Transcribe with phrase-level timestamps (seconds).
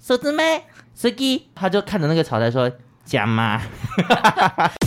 [0.00, 0.64] 手指妹，
[0.94, 2.70] 司机，他就看着那个草台说
[3.04, 3.60] ：“加吗？”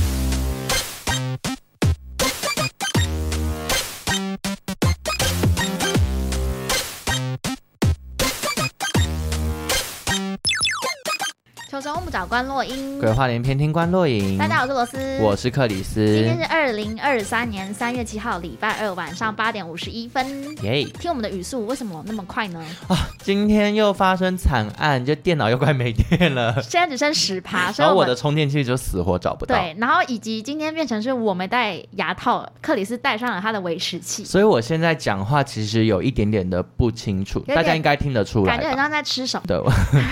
[12.10, 14.36] 找关洛英，鬼话连篇听关洛英。
[14.36, 16.04] 大家好，我是罗斯，我是克里斯。
[16.04, 20.26] 今天是二零二三年三月七号，礼拜二晚上八点五十一分。
[20.64, 20.84] 耶！
[21.00, 22.66] 听我们的语速，为什么那么快呢？
[22.88, 29.56] 啊，今天又发生惨案，就电脑又快没电了，现在只剩十趴，然后我的充电器就死活找不到。
[29.56, 39.44] 对，然后以及今天变成是我没戴牙套，克里斯戴上了他的维持器，所以我现在讲话其实有一点点的不清楚，大家应该听得出来，感觉很像在吃什么。
[39.46, 39.62] 对，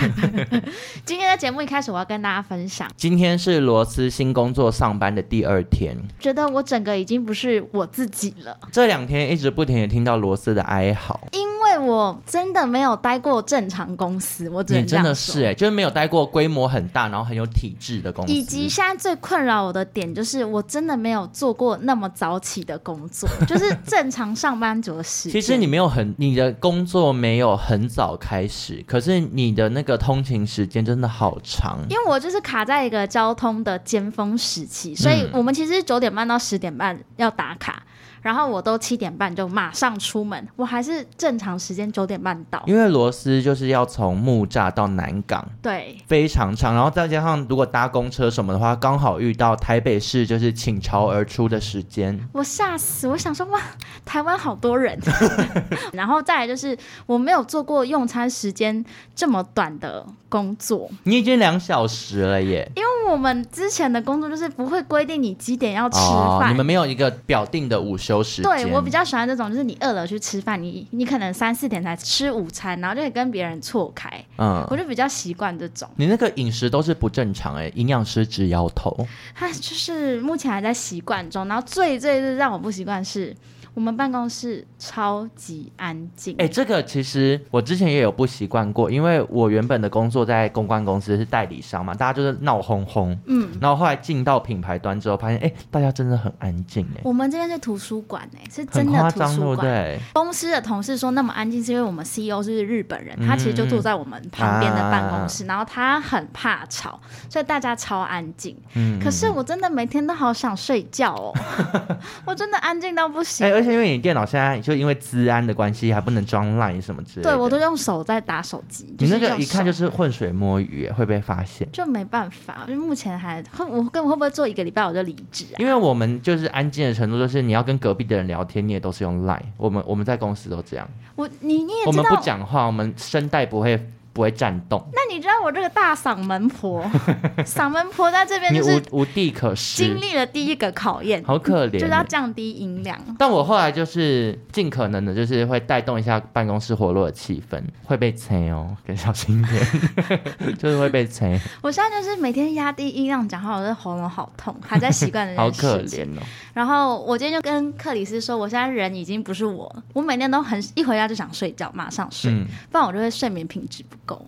[1.04, 2.38] 今天的节目一开始，我要跟大家。
[2.48, 8.58] 分享，今天是罗斯新工作上班的第二天，觉得我整个已经不是我自己了。
[8.72, 14.80] 这两天一直不停的听到罗斯的哀嚎，因为我真的没有待过正常公司，我只。
[14.80, 18.32] 你真的是哎，就是没有待过规模很大，然后很有体制的公司。
[18.32, 25.30] 以及现在最困扰我的点就是，我真的没有做过那么早起的工作， 就是正常上班族的时。
[25.30, 37.84] 其实你没有很，你的工作没有很早开始，可是你的那个通勤时间真的好长，因为我就是卡在一个交通的尖峰时期，所以我们其实九点半到十点半要打卡。
[38.28, 42.62] 然后我都七点半就马上出门，我还是正常时间九点半到。
[42.68, 46.76] 因为罗斯就是要从木栅到南港，对，非常长。
[46.76, 53.08] 然后再加上如果搭公车什么的话，刚好遇到台北市就是倾巢而出的时间，我吓死！
[53.08, 53.62] 我想说哇，
[54.04, 55.00] 台湾好多人。
[55.94, 58.84] 然后再来就是我没有做过用餐时间
[59.16, 60.90] 这么短的工作。
[61.04, 62.70] 你已经两小时了耶！
[62.76, 68.17] 因为我们之前的工作就是不会规定你几点要吃饭，哦，你们没有一个表定的午休。
[68.44, 74.10] 对，我比较喜欢这种，就是你饿了去吃饭，你你可能三四点才吃午餐，然后就可以跟别人错开。
[74.38, 75.90] 嗯，我就比较习惯这种。
[75.96, 79.08] 你那个饮食都是不正常哎、欸，营养师直摇头。
[79.34, 83.36] 他就是目前还在习惯中，然后最最最让我不习惯是。
[83.78, 86.34] 我们办公室超级安静。
[86.40, 93.16] 哎、欸，这个其实我之前也有不习惯过，因为我原本的工作在公关公司是代理商嘛，大家就是闹哄哄。
[93.28, 97.02] 嗯，然后后来进到品牌端之后，发现哎、欸，大家真的很安静哎。
[97.04, 99.58] 我们这边是图书馆哎，是真的图书馆。
[99.60, 107.00] 对，公司的同事说那么安静，是因为我们 CEO 是日本人，他其实就坐在我们旁边的办公室，嗯、然后他很怕吵，
[107.30, 108.58] 所以大家超安静。
[108.74, 111.32] 嗯，可是我真的每天都好想睡觉哦，
[112.26, 113.67] 我真的安静到不行。
[113.68, 117.32] 欸因为你电脑现在就因为治安的关系，还不能装 Line 什么之类的。
[117.32, 118.96] 对，我都用手在打手机。
[118.98, 121.68] 你那个一看就是浑水摸鱼，会被发现。
[121.72, 125.58] 就没办法，因为目前还我跟我会不会做一个礼拜我就离职啊？
[125.60, 129.42] 因为我们就是安静的程度，就是你要跟隔壁的人聊天，你也都是用 Line。
[129.58, 130.88] 我们我们在公司都这样。
[131.16, 133.80] 我你你也我们不讲话，我们声带不会。
[134.18, 134.84] 不会颤动。
[134.94, 136.84] 那你知道我这个大嗓门婆，
[137.46, 143.00] 嗓门婆在这边就是无无地可施，经历了第一个考验，好可怜，就是要降低音量。
[143.20, 151.40] 但我后来就是尽可能的，就是会带动一下办公室活络的气氛，会被催哦，更小心一点， 就是会被催。
[151.62, 156.24] 我现在就是每天压低音量讲话，我的喉咙好痛，还在习惯的 好可怜哦。
[156.56, 164.26] 然后我今天就跟克里斯说，我现在人已经不是我，我每天都很一回家就想睡觉，马上睡，嗯、不然我就会睡眠品质不够。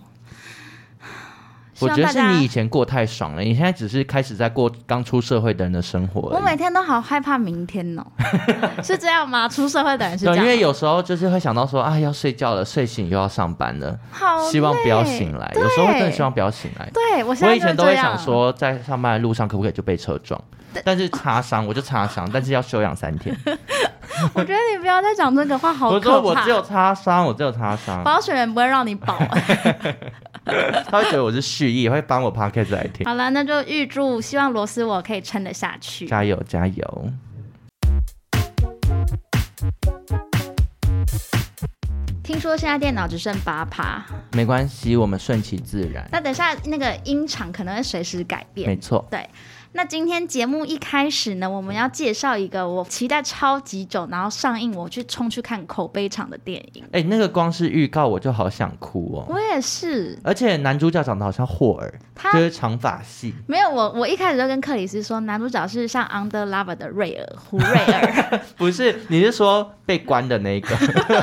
[1.81, 6.19] 我觉得是你以前过太爽了，你现在只是开始在过刚出社会的人的生活。
[6.23, 8.05] 我每天都好害怕明天哦，
[8.83, 9.47] 是这样吗？
[9.47, 10.43] 出社会的人是这样。
[10.43, 15.49] 因为有时候就是会想到说啊，要睡觉了，睡醒又要上班了，好，希望不要醒来。
[15.55, 16.89] 有时候真的希望不要醒来。
[16.93, 20.43] 对，我我以前都会想说，在上班的路上可不可以就被车撞？
[20.83, 23.33] 但是擦伤我就擦伤，但是要休养三天。
[24.33, 26.09] 我觉得你不要再讲这个话，好可怕。
[26.09, 28.03] 我说我只有擦伤，我只有擦伤。
[28.03, 29.17] 保险员不会让你保。
[30.89, 33.05] 他会觉得我是蓄意，会帮我 podcast 来听。
[33.05, 36.07] 好了，那就预祝，希望罗斯我可以撑得下去。
[36.07, 37.09] 加油，加油！
[42.23, 44.03] 听说现在电脑只剩八趴，
[44.33, 46.07] 没关系，我们顺其自然。
[46.11, 48.69] 那等下那个音场可能会随时改变。
[48.69, 49.27] 没错，对。
[49.71, 56.83] 那今天节目一开始呢，我们要介绍一个我期待超级久，然后上映我去冲去看口碑场的电影。
[56.85, 59.25] 哎、欸，那个光是预告我就好想哭哦。
[59.29, 60.17] 我也是。
[60.23, 63.31] 而且男主角长得好像霍尔，他就是长发系。
[63.45, 68.39] 没有，我我一开始就跟克里斯说，男主角是像《Under Lover》的瑞尔胡瑞尔。
[68.57, 70.75] 不是，你是说被关的那个？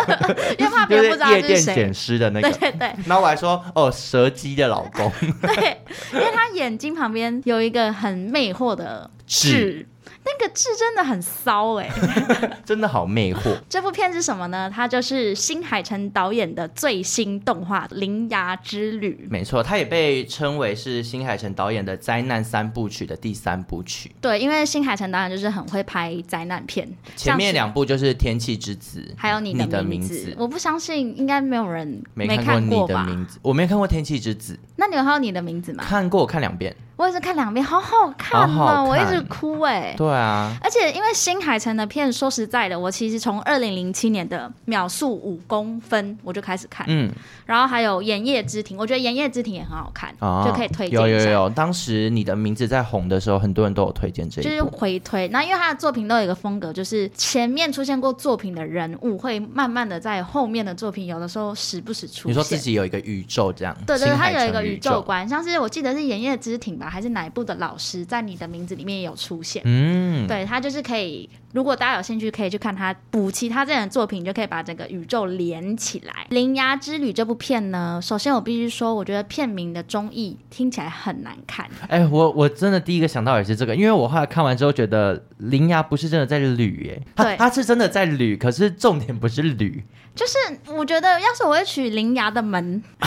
[0.57, 1.41] 因为怕别人不知道是谁。
[1.41, 2.49] 夜店捡尸的那个。
[2.51, 2.93] 对对对。
[3.07, 5.11] 然后我还说，哦，蛇姬的老公。
[5.43, 5.77] 对，
[6.13, 8.36] 因为他眼睛旁边有一个很。
[8.37, 9.89] 魅惑的痣，
[10.27, 13.57] 那个痣真的很骚哎、欸， 真的好魅惑。
[13.67, 14.71] 这部片是什么呢？
[14.71, 19.27] 它就是新海诚导演的最新动画《铃芽之旅》。
[19.33, 24.15] 没错，它也被称为是新海诚导演的灾难三部曲的第三部曲。
[24.21, 26.87] 对，因为新海诚导演就是很会拍灾难片，
[27.17, 30.35] 前面两部就是《天气之子》还有你的，名字。
[30.37, 33.39] 我不相信，应该没有人没看过你的名字。
[33.41, 35.83] 我没看过《天气之子》，那你有看过你的名字吗？
[35.83, 36.77] 看过，我看两遍。
[36.97, 39.95] 我也是看两遍，好好看哦，我一直哭哎。
[39.97, 47.11] 对啊，而且因为新海诚的片，说实在的，我其实从二零零七年的秒速五公分我就开始看，嗯，
[47.45, 50.99] 然后还有《炎夜之庭》，我觉得《炎夜之庭》也很好看，哦、就可以推荐。
[50.99, 55.29] 有有有，当时你的名字在红的时候，很多人都有推荐这一部，就是回推。
[55.29, 62.31] 那因为他的作品都有一个风格，就是前面出现过作品的人物，会慢慢的在后面的作品，有的时候时不时出现。
[62.31, 63.77] 你说自己有一个宇宙这样？
[63.87, 67.67] 对对，他有一个宇宙观，像是我记得是《炎夜之庭》吧，还是哪一部的老？
[67.67, 76.13] 老师在你的名字里面也有出现，嗯，对，他就是可以，如果大家有兴趣，可以去看他补其他这样的作品，就可以把整个宇宙连起来。
[76.33, 81.67] 《铃芽之旅》这部片呢，首先我必须说，我觉得片名的中译听起来很难看。
[81.89, 89.83] 哎、欸，我我真的第一个想到也是这个，因为我后来看完之后觉得铃芽不是真的在旅，哎，他，他是真的在旅，可是重点不是旅，
[90.17, 92.83] 就是我觉得要是我会取铃牙的门，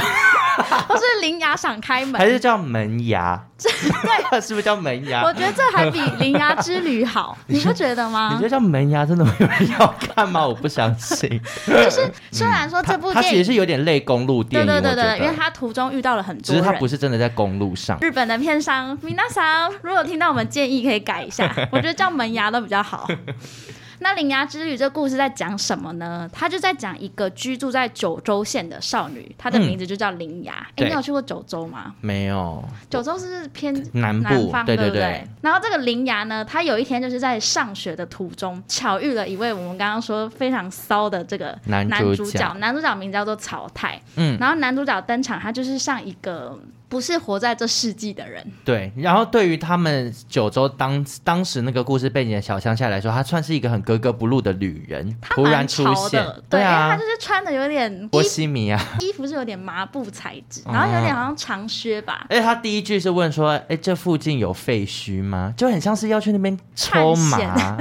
[0.87, 3.43] 或是铃牙想开门，还是叫门牙？
[3.57, 5.23] 对， 是不是叫门牙？
[5.23, 8.29] 我觉得这还比《铃牙之旅》好， 你不觉得吗？
[8.31, 10.45] 你觉得叫门牙真的没有人要看吗？
[10.47, 11.27] 我不相信。
[11.65, 17.97] 就是虽然说这部电影它，其实是有点类公路电影，对对对对，因为它途中遇到了很多，只是它不是真的在公路上。
[18.01, 21.51] 日本的片商米娜桑，如果听到我们建议，可以改一下。
[21.71, 23.07] 我觉得叫门牙都比较好。
[23.99, 26.29] 那《铃芽之旅》这故事在讲什么呢？
[26.31, 30.53] 他就在讲一个居住在九州县的少女，她的名字就叫铃芽。
[30.75, 31.93] 哎、嗯，你有去过九州吗？
[32.01, 32.63] 没有。
[32.89, 35.23] 九州是偏南部，南方，对对对。
[35.41, 42.53] 然后这个铃芽呢，她有一天就是在上学的途中，巧遇了一位我们刚刚说非常骚的这个男主角。
[42.55, 44.01] 男主角名字叫做草太。
[44.15, 44.37] 嗯。
[44.39, 46.57] 然后男主角登场，他就是像一个。
[46.89, 48.43] 不是活在这世纪的人。
[48.65, 56.25] 对，然后对于他们九州当当时那个故事背景的小乡下来说，他算是一个很格格不入的旅人，突然出现。
[56.49, 62.25] 对啊，他就是穿的有点波西米亚，衣服是有点麻布材质，然后有点好像长靴吧。
[62.27, 67.77] 而且他第一句是问说：“哎，这附近有废墟吗？”就很像是要去那边抽麻，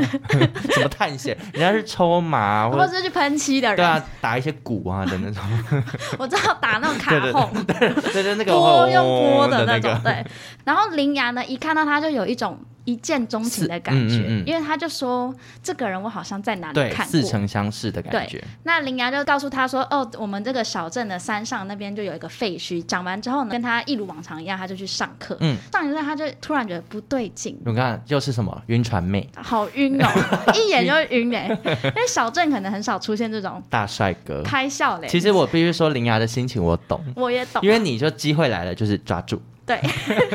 [0.68, 1.34] 怎 么探险？
[1.54, 3.76] 人家是抽麻， 或者是去喷漆的人。
[3.76, 5.42] 对啊，打一些鼓啊的那种。
[6.18, 8.97] 我知道打那种卡孔，对对对，那个。
[9.02, 10.24] 播的那种，对，
[10.64, 12.58] 然后林牙呢，一看到他就有一种
[12.88, 18.42] 一见钟情的感觉，嗯嗯嗯、因为他就说这个人我好像在哪里看过，似曾相识的感觉。
[18.62, 22.82] 那林芽就告诉他说，哦，我们这个小镇的山上那边就有一个废墟。
[22.82, 25.36] 讲完之后呢，跟他一如往常一样，他就去上课。
[25.40, 30.08] 嗯，上一次他就突然觉得不对劲，你看又是什么晕船妹，好晕哦，
[30.54, 35.08] 一眼就晕哎， 因为小镇可能很少出现这种大帅哥开笑嘞。
[35.08, 39.42] 其实我必须说，林芽的心情我懂，我也懂，因为你就机会来了，就是抓住。
[39.68, 39.78] 对，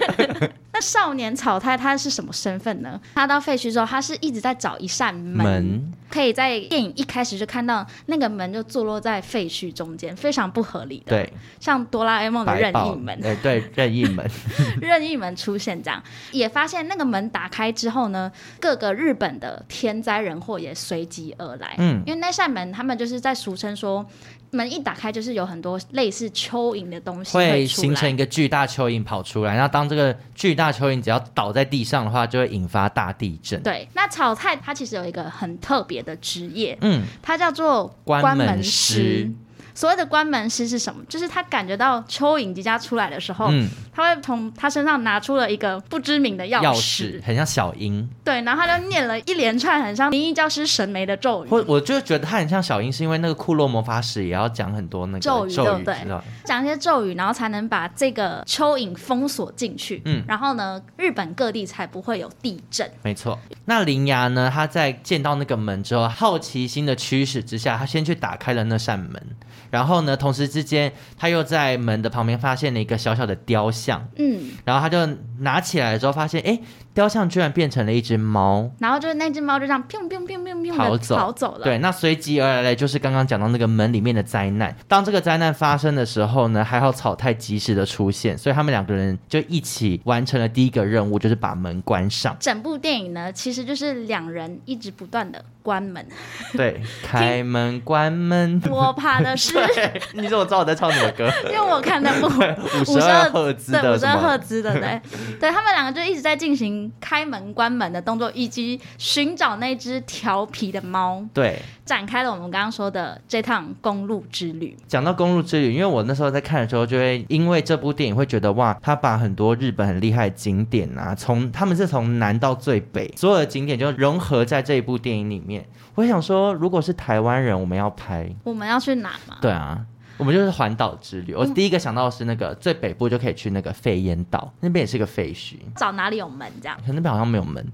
[0.71, 2.99] 那少年草太他是什么身份呢？
[3.15, 11.05] 他到废墟之后，他是一直在找一扇门，门可以在电影一开始就看到那个门就坐落在废墟中间，非常不合理的。
[11.07, 13.19] 对，像哆啦 A 梦的任意门。
[13.19, 14.29] 对对，任意门，
[14.79, 16.01] 任意门出现这样，
[16.31, 21.75] 也发现那个门打开之后呢，各个日本的天灾人祸也随即而来。
[21.79, 24.05] 嗯，因为那扇门，他们就是在俗称说。
[24.53, 29.53] 门一打开，就是有很多类似蚯蚓的东西会，会形成一个巨大蚯蚓跑出来。
[29.53, 33.61] 然后当这个巨大蚯蚓只要倒在地上的话，就会引发大地震。
[33.61, 39.31] 对，那炒菜它其实有一个很特别的职业，嗯，它叫做关门师。
[39.75, 41.03] 所谓的关门师是什么？
[41.09, 48.09] 就是他感觉到蚯蚓即将出来的时候，嗯、他会从他身上拿出了一个不知名的钥匙，钥匙很像小樱。
[48.23, 51.47] 对，然后他就念了一连串很像《灵异教师神眉》的咒语。
[51.51, 56.21] 我我就觉得他很像小樱，是因为那个库洛魔法使也要讲很多那个咒语，咒语对不对？
[56.43, 60.01] 讲一些咒语，然后才能把这个蚯蚓封锁进去。
[60.05, 62.89] 嗯，然后呢，日本各地才不会有地震。
[63.03, 63.37] 没错。
[63.65, 64.49] 那铃芽呢？
[64.53, 69.21] 他在见到那个门之后，好奇心的驱使之下，他先去打开了那扇门。
[69.69, 73.82] 然后呢，同时之间，他又在门的旁边发现了一个小小的雕像。
[74.15, 75.05] 嗯，然后他就
[75.39, 76.59] 拿起来之后，发现，哎，
[76.93, 78.69] 雕像居然变成了一只猫。
[78.79, 81.63] 然后就是那只猫就这样砰砰砰砰砰跑走跑走了。
[81.63, 84.75] 对，那随即而来的就是刚刚讲到那个门里面的灾难。
[84.87, 92.35] 当这个灾难发生的时候呢，还好草太及时的出现，所以他们两个人就一起完成了第一个任务，就是把门关上。
[92.39, 96.05] 整部电影呢，其实就是两人一直不断的关门。
[96.51, 98.61] 对， 开门关门。
[98.69, 99.57] 我怕的是。
[100.13, 101.29] 你怎么知道我在唱什么歌？
[101.47, 105.01] 因为我看那部五十二赫兹的，对，五十二赫兹的，对，
[105.39, 111.21] 对他们两个就一直在进行行开门关门的动作，以及寻找那只调皮的猫。
[111.33, 114.75] 对，展开了我们刚刚说的这趟公路之旅。
[114.87, 125.65] 讲到公路之旅，因为我那时候在看的时候，就会因为这部电影会觉得哇，他把很多日本很厉害的景点啊，从他们是从南到最北，所有的景点就融合在这一部电影里面。
[125.95, 129.37] 我想说，如果是台湾人，我们要拍，我们要去哪吗？
[129.41, 129.85] 对啊。
[130.17, 131.33] 我们就是环岛之旅。
[131.33, 135.55] 我第一个想到的是那个最北部就可以去那个废烟岛，那边也是个废墟。
[135.75, 136.77] 找哪里有门这样？
[136.85, 137.65] 可那边好像没有门。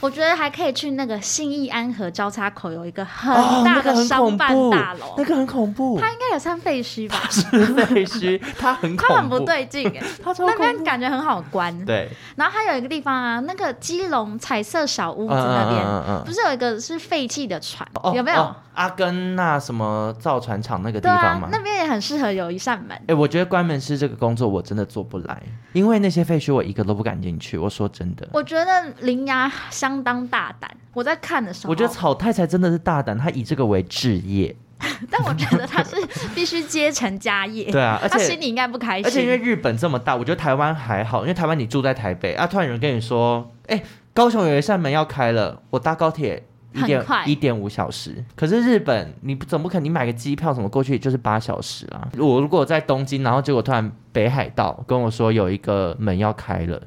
[0.00, 5.98] 我觉得还可以去那个信义安和交叉口有一个很大的商办大楼，那个很恐怖。
[5.98, 7.16] 它应该也算废墟吧？
[7.30, 7.42] 是
[7.74, 9.14] 废墟，它很恐怖。
[9.14, 11.84] 它很不对劲哎，它那边感觉很好关。
[11.84, 12.08] 对。
[12.36, 18.54] 然后还有一个地方啊，那个基隆彩色小屋子那边，不是有一个是废弃的船，有没有？
[18.74, 21.48] 阿根那什么造船厂那个地方吗？
[21.50, 23.00] 那边也很适合有一扇门。
[23.06, 25.42] 哎，我觉得关门师这个工作我真的做不来，
[25.72, 27.56] 因为那些废墟我一个都不敢进去。
[27.58, 28.28] 我说真的。
[28.32, 30.70] 我觉得铃芽相当大胆。
[30.92, 34.54] 我在看的时候，我觉得草太才真的是大胆，他以这个为置业。
[35.10, 35.96] 但我觉得他是
[36.34, 37.64] 必须接成家业。
[37.72, 39.06] 对啊，而且他心里应该不开心。
[39.06, 43.82] 而且因为日本这么大，我觉得台湾还好，因为台湾你住在台北啊，突然有人跟你说，哎，
[44.14, 46.44] 高雄有一扇门要开了，我搭高铁。
[46.78, 52.08] 一点一点五小时，可是日本你总不可能你买个机票什么过去就是八小时啊！
[52.18, 56.80] 我如果在东京，然后结果突然北海道跟我说有一个门要开了，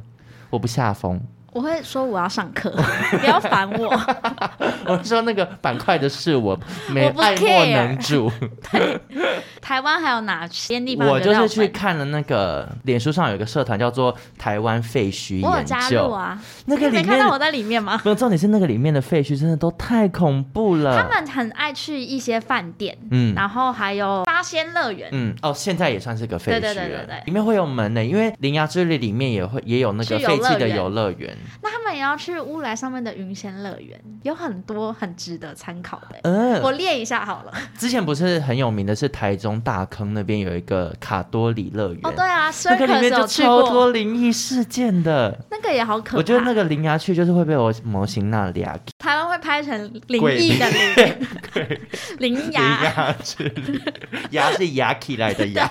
[0.50, 1.22] 我不下风。
[1.52, 2.70] 我会说我要上课，
[3.20, 3.90] 不要烦我。
[4.88, 6.58] 我说那个板块的事我
[6.90, 8.32] 没爱莫能助。
[9.62, 11.08] 台湾还有哪些地方？
[11.08, 15.50] 我就是去看了那个脸书上有一个社团叫做台湾废墟研究。
[15.50, 16.42] 我有加入啊。
[16.66, 18.02] 那个里面没看到我在里面吗？
[18.04, 20.98] 没有，重点是那个里面的废墟真的都太恐怖了。
[20.98, 26.60] 他们很爱去一些饭店，嗯，然后还有八仙乐园，嗯，哦，现在也算是个废墟。
[26.60, 27.22] 对对对对对。
[27.26, 31.38] 里面会有门的，因为铃芽之旅里面也会也有那个废弃的游乐园。
[31.62, 36.20] 那他们也要去乌来上面的云仙乐园，有很多很值得参考的。
[36.24, 37.54] 嗯，我列一下好了。
[37.78, 46.18] 之前不是很有名的是台中大坑那边有一个卡多里乐园哦，对啊，那个里面就超多灵异事件的，那个也好可怕。
[46.18, 48.78] 我觉得那个灵牙去就是会被我模型那里啊。
[48.98, 51.78] 台湾会拍成灵异的灵，
[52.20, 53.52] 灵牙去，
[54.32, 55.68] 牙是牙起来的牙。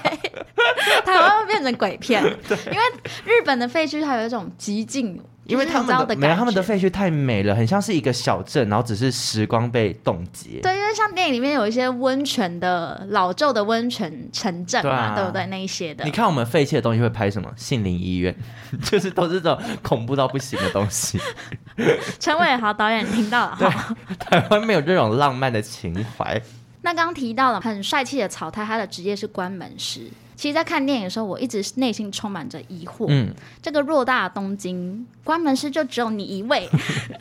[1.05, 2.81] 台湾会变成鬼片，因为
[3.25, 5.21] 日本的废墟它有一种极尽。
[5.51, 10.61] 因为他们的没有他们的废墟太美了，很像是一个小镇，然后只是时光被冻结。
[10.61, 15.45] 对，因为像电影里面有一些温泉的老旧的温泉城镇嘛，对不对？
[15.47, 16.05] 那一些的。
[16.05, 17.51] 你看我们废弃的东西会拍什么？
[17.57, 18.35] 杏林医院，
[18.85, 21.19] 就是都是这种恐怖到不行的东西。
[22.21, 26.41] 陈伟豪导演听到了哈，台湾没有这种浪漫的情怀。
[26.83, 30.09] 那刚刚提到了很帅气的草太，他的职业是关门师。
[30.41, 33.05] 其实，在看电影的时候，我一直内心充满着疑惑。
[33.11, 33.29] 嗯，
[33.61, 36.67] 这个偌大的东京，关门师就只有你一位，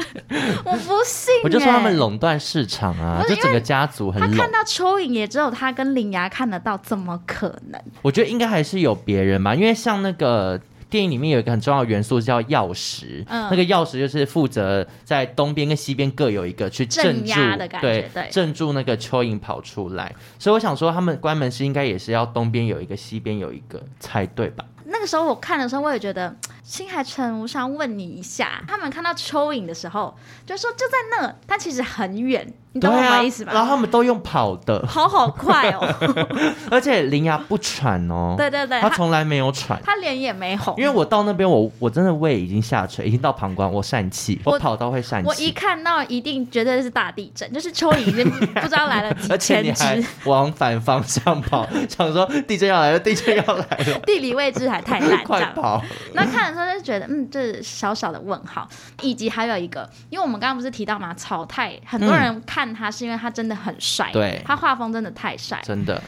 [0.64, 1.42] 我不信、欸。
[1.44, 4.22] 我就说他们垄断市场啊，就整个家族很。
[4.22, 7.82] 他看到蚯蚓，也只有他跟铃芽看得到，怎么可能？
[8.02, 10.58] 我觉得应该还是有别人吧，因为像那个。
[10.90, 20.14] 电影里面有一个很重要的元素叫钥匙，嗯、那个钥匙就是负责在东边跟西边各有一个去镇住的感觉，对，镇住那个蚯蚓跑出来。
[20.38, 24.66] 所以我想说，他们关门是应该也是要东边有一个，西边有一个才对吧？
[24.92, 26.36] 那个时候我看的时候，我也觉得。
[26.70, 30.16] 新海诚，我想问你一下，他们看到蚯蚓的时候，
[30.46, 33.52] 就说就在那，但其实很远，你懂我的意思吧？
[33.52, 35.82] 然后他们都用跑的，跑好快哦，
[36.70, 55.84] 而且铃芽不喘哦，对对对，他从来没有喘，他脸也没红，因为我到那边，我我真的胃已经下垂，已经到膀胱，我疝气，我跑到会疝气，我一看到一定绝对是大地震，就是蚯蚓已经不知道来了几千只， 往反方向跑，想说地震要来了，地震要来了， 地理位置还太烂， 快跑！
[56.14, 56.70] 那看的时候。
[56.70, 58.70] 就觉得嗯，这是小小的问号，
[59.02, 66.00] 以及还有一个，因为我们刚刚不是提到嘛，草太很多人看他是因为他真的很帅，对、嗯，他画风真的太帅，真的。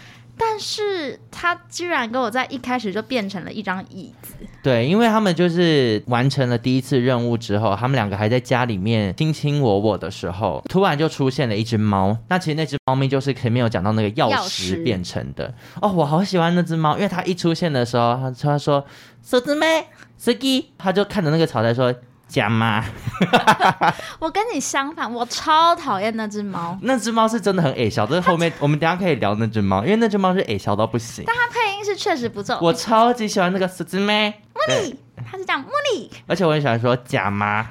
[0.44, 4.34] 但是他居然跟我在一开始就变成了一张椅子，
[4.64, 12.18] 对，因为他们就是完成了第一次任务之后，他们两个还在家里面卿卿我我的时候，突然就出现了一只猫。
[12.28, 18.84] 那其实那只猫咪就是前面有讲到那个钥匙变成的哦，我好喜欢那只猫，因为它一出现的时候，它它说
[19.22, 19.86] 手指妹。
[20.18, 21.92] 司机，他就看着那个草台说
[22.32, 22.84] ：“家妈。
[24.18, 26.78] ”我跟你相反，我超讨厌那只猫。
[26.82, 31.24] 那只猫是真的很矮小，这是后面我们等下可以聊那只猫，因为那只猫是矮小到不行。
[31.28, 32.58] 但它配音是确实不错。
[32.62, 34.42] 我超级喜欢那个狮子妹。
[34.54, 34.96] 茉莉，
[35.26, 36.10] 他是讲茉莉。
[36.28, 37.66] 而且我很喜欢说假妈，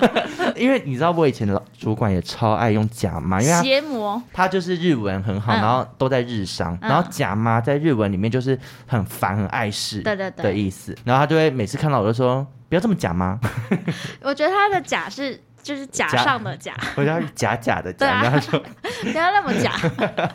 [0.54, 10.94] 因为你知道我以前的老主管也超爱用假妈，因为邪魔，他就是日文很好，嗯、然后都在日商，嗯、然后假妈在日文里面就是很烦、很碍事，对对对的意思。
[11.04, 13.38] 然后他就会每次看到我就说不要这么假妈。
[14.20, 15.40] 我觉得他的假是。
[15.66, 18.56] 就是假上的假， 我叫假假的 假，然后说
[19.02, 19.72] 不要那么假。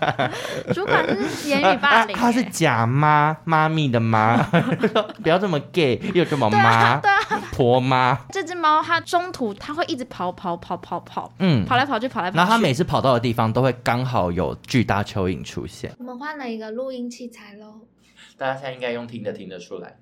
[0.75, 4.43] 主管是言语霸凌，他是假妈，妈咪的妈，
[5.23, 8.25] 不要这么 gay，又这么妈，对啊，婆妈。
[8.29, 12.37] 这只猫它中途它会一直跑跑跑跑跑，嗯，跑来跑去跑来跑去。
[12.37, 15.95] 然后它每次跑到的地方都会刚好有巨大蚯蚓出现。
[15.97, 17.87] 我们换了一个录音器材喽，
[18.37, 19.95] 大家现在应该用听的听得出来。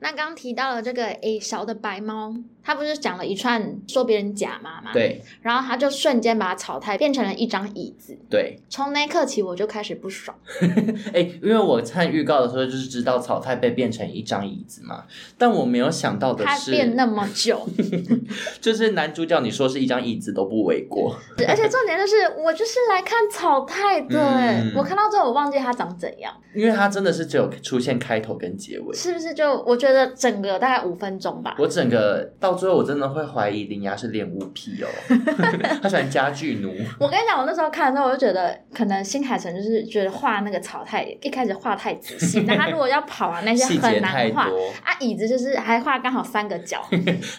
[0.00, 4.90] 那刚刚提到了这个 A 小的白猫，他不是讲了一串说别人假妈吗？
[4.92, 5.22] 对。
[5.42, 8.16] 然后他就瞬间把草太变成了一张椅子。
[8.30, 8.58] 对。
[8.70, 10.36] 从那一刻起，我就开始不爽。
[11.12, 15.04] 哎、欸，因为我看预告的时候就是知道草太被变成一张椅子嘛，
[15.36, 17.68] 但我没有想到的是，他变那么久，
[18.60, 21.14] 就是男主角你说是一张椅子都不为过。
[21.46, 24.18] 而且重点就是，我就是来看草太的。
[24.18, 29.34] 嗯、我看到之后，我忘记他长怎样，因为他真的是只有出现开头跟结尾，是不是？
[29.34, 30.04] 就我觉得。
[30.14, 31.54] 整个大概五分钟吧。
[31.58, 34.88] 我整个到最后，我真的会怀疑林芽是恋物癖哦。
[35.82, 36.72] 他喜欢家具奴。
[36.98, 44.44] 我跟你讲，我那时候看的时候，我就觉得可能新海诚就是觉得画那个草太一开始画太仔细，那他如果要跑啊那些很难画
[44.82, 44.96] 啊。
[45.00, 46.80] 椅子就是还画刚好三个角，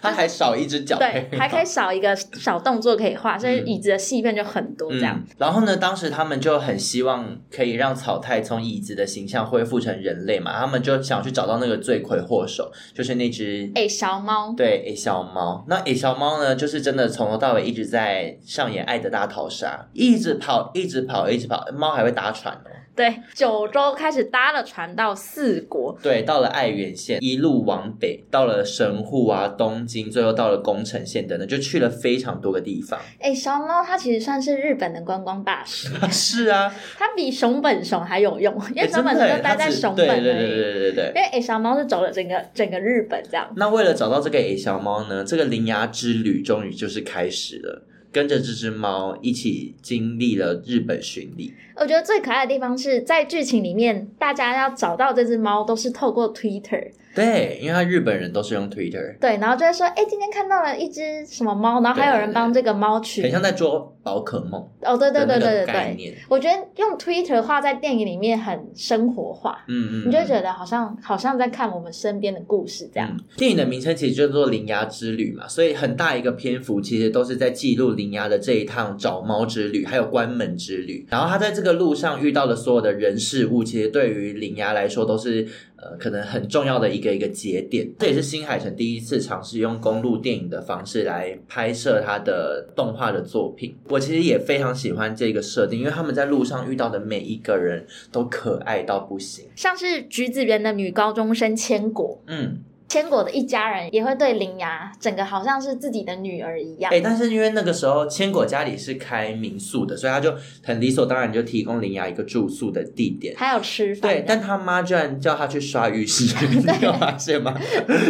[0.01, 5.21] 他还少一只脚，对，还可以少一个小动作可以画，所以椅子的细片就很多这样。
[5.37, 12.71] 然后呢，当时他们就很希望可以让草太从椅子的形象恢复成人类嘛，他们就想去找到那个罪魁祸首。
[12.93, 15.63] 就是那只诶小猫，对小猫。
[15.67, 21.63] 那野小猫呢，就是真的从头到尾一直在上演爱的大逃杀，一直跑，一直跑，一直跑。
[21.71, 22.71] 猫还会打喘哦。
[22.95, 32.97] 对，九州开始搭了船到四国，对，到了爱媛县，一路往北，到了神户啊、东京，最后到了宫城县等等，就去了非常多个地方。
[33.19, 35.89] 哎，小猫它其实算是日本的观光大使。
[36.09, 40.07] 是啊， 它比熊本熊还有用，因为熊本熊就待在熊本。
[40.07, 41.05] 对对对对对对。
[41.07, 43.51] 因为哎，小猫是走了整个整个日本这样。
[43.57, 47.85] 那为了找到这个哎小猫呢，这个铃芽之旅终于就是开始了。
[48.11, 51.53] 跟着这只猫一起经历了日本巡礼。
[51.75, 56.91] 我觉得最可爱的地方是在剧情里面，大家要找到这只猫都是透过 Twitter。
[57.15, 59.17] 对，因为他日本人都是用 Twitter。
[59.19, 64.61] 对，然后就会说，哎，今天看到了一只什么猫，然后还有人帮这个猫取，很像在捉宝可梦。
[64.81, 73.09] 哦，对对对对对对，我觉得用 Twitter 画在电影里面很生活化，嗯嗯，你就会觉得好像好像在看我们身边的故事这样。
[73.09, 81.07] 嗯、电影的名称其实就叫做《铃芽之旅》嘛，所以很大一个篇幅其实都是在记录铃芽的这一趟找猫之旅，还有关门之旅。
[81.09, 85.47] 然后他在这个路上遇到的所有的人事物，其实对于铃芽来说都是。
[85.77, 93.75] 呃，可能很重要的一个一个节点，这也是新海诚第一次尝试用公路电影的方式来拍摄他的动画的作品。
[93.89, 102.57] 我其实也非常喜欢这个设定，因为他们在路上遇到的每一个人都可爱到不行，像是橘子园的女高中生千果，嗯。
[102.95, 106.89] 千果的一家人也会对铃芽整个好像是自己的女儿一样。
[106.93, 114.09] 哎、欸，但是因为那个时候千果家里是开民宿的，所以他就很理所当然就提供铃芽一个住宿的地点，还有吃饭。
[114.09, 117.53] 对，但他妈居然叫他去刷浴室， 你有发现吗？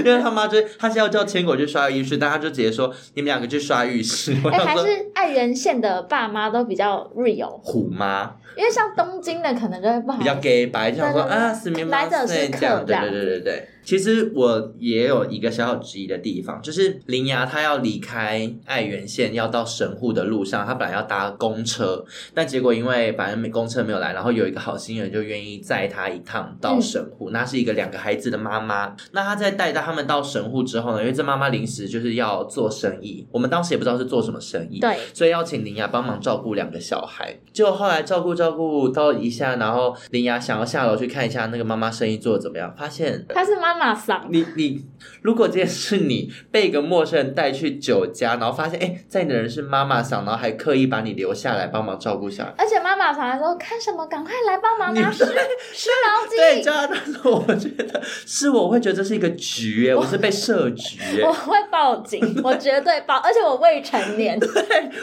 [0.06, 4.34] 因为他妈就他是要叫千果去刷浴室，但他就直接说你们两个去刷浴室。
[4.52, 7.60] 哎、欸，还是爱媛县的爸妈都比较 real。
[7.64, 13.70] 虎妈，因为像东京的可能就会不好，比较 gay 白，就想说啊，死命来者是客，对对对对对。
[13.86, 27.30] 其实我也有一个小小质疑的地方，就是铃芽她要离开爱媛县要到神户的路上，她本来要搭公车，但结果因为反正公车没有来，然后有一个好心人就愿意载她一趟到神户。
[27.30, 37.38] 嗯、那是一个两个孩子的妈妈，那她在带到他们到神户之后呢，因为这妈妈临时就是要做生意，我们当时也不知道是做什么生意，对，所以要请铃芽帮忙照顾两个小孩。
[37.54, 43.75] 结果后来照顾照顾到一下，然后铃芽想要下楼去看一下那个妈妈生意做的怎么样，发现她是妈。
[43.76, 44.86] 妈妈桑，你你，
[45.22, 56.38] 如果今天是你被一个陌生人带去酒家，然后发现哎，在你的人是妈妈桑，然后还刻意把你留下来帮忙照顾小孩，而且妈妈桑还说看什么，赶快来帮忙拿湿湿毛巾。
[56.38, 64.50] 对，家但是我觉得是我会觉得这是一个局，我，我是被设局，我会报警， 我绝对报，而且我未成年，对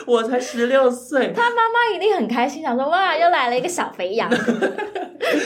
[0.07, 4.31] 我才十六岁，他妈妈一定很开心，想说哇，又来了一个小肥羊。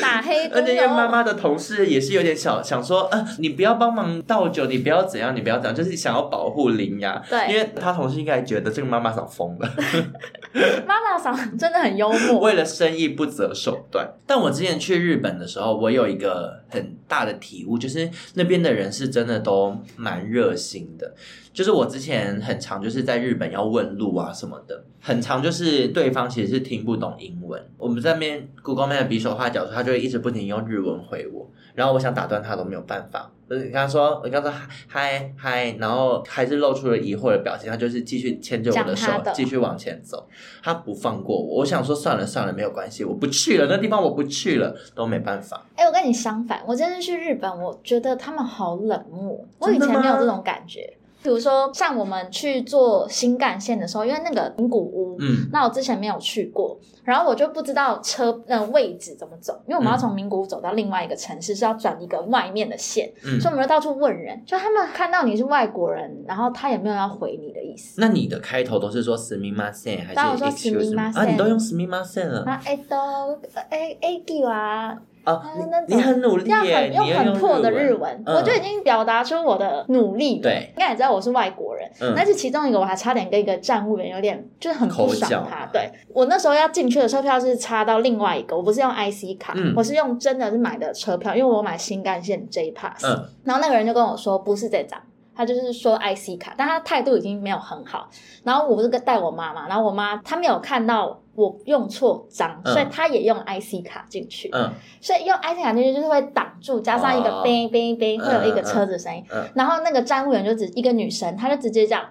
[0.00, 0.56] 打黑工。
[0.56, 7.22] 而且因为妈妈的同事也是有点小想说，呃，你不要帮忙倒酒，你不要怎样，你不要怎样，就是想要保护铃芽。
[7.29, 9.68] 对，因为他同事应该觉得这个妈妈嫂疯了。
[10.87, 14.09] 妈妈嫂真的很幽默， 为了生意不择手段。
[14.26, 21.14] 但我之前去日本的时候，我有一个很大的体悟，就是那边的人是真的都蛮热心的。
[21.52, 33.30] 就是我之前很常就是在日本要问路啊什么的，很常就是对方其实是听不懂英文，我们在那边 Google Map 比手画脚，他就会一直不停用日文回我，然后我想打断他都没有办法。
[33.48, 34.52] 就是你跟他说，我跟他说
[34.88, 40.28] 嗨嗨，然后还是露出了疑惑的表情，他就是继续牵着我的手的继续往前走，
[40.64, 41.58] 他不放过我。
[41.58, 45.64] 我想说算了算了，没有关系，我不去了，那地方我不去了，都没办法。
[45.76, 50.96] 哎、欸，我跟你相反，我真的去日本，我觉得他们好冷漠，我以前没有这种感觉。
[51.23, 68.01] 比如说，像我们去坐新干线的时候，因为那个名古屋，嗯，那我之前没有去过，然后我就不知道车那个位置怎么走，因为我们要从名古屋走到另外一个城市，是要转一个外面的线，嗯，所以我们就到处问人，就他们看到你是外国人，然后他也没有要回你的意思。
[68.01, 70.15] 那你的开头都是说すみません还是？
[70.15, 72.60] 当我说すみません啊，你都用すみません了啊？
[72.65, 74.97] 哎都哎哎给啊。
[75.26, 75.42] 啊，
[75.88, 80.38] 你很努力耶，用很破的日文，我就已经表达出我的努力。
[80.38, 85.68] 对，应该也知道我是外国人，但是其中一个我还差点跟一个站务员有点就是很不爽他。
[85.72, 93.04] 对，我那时候要进去的车票是插到另外一个，我不是用 IC 卡，我是用真的是买的车票，因为我买新干线 J Pass。
[93.42, 95.00] 然后那个人就跟我说不是这张，
[95.34, 98.08] 他就是说 IC 卡，但他态度已经没有很好。
[98.44, 101.20] 然后我不是跟带我妈妈，然后我妈她没有看到。
[101.37, 112.11] 我用错章，所以他也用 IC 卡进去，嗯，所以用 IC 卡进去就是会挡住，加上一个叮叮叮，会有一个车子声音，嗯，然后那个站务员就只一个女生，她就直接这样，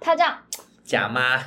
[0.00, 0.38] 她这样
[0.82, 1.38] 假吗？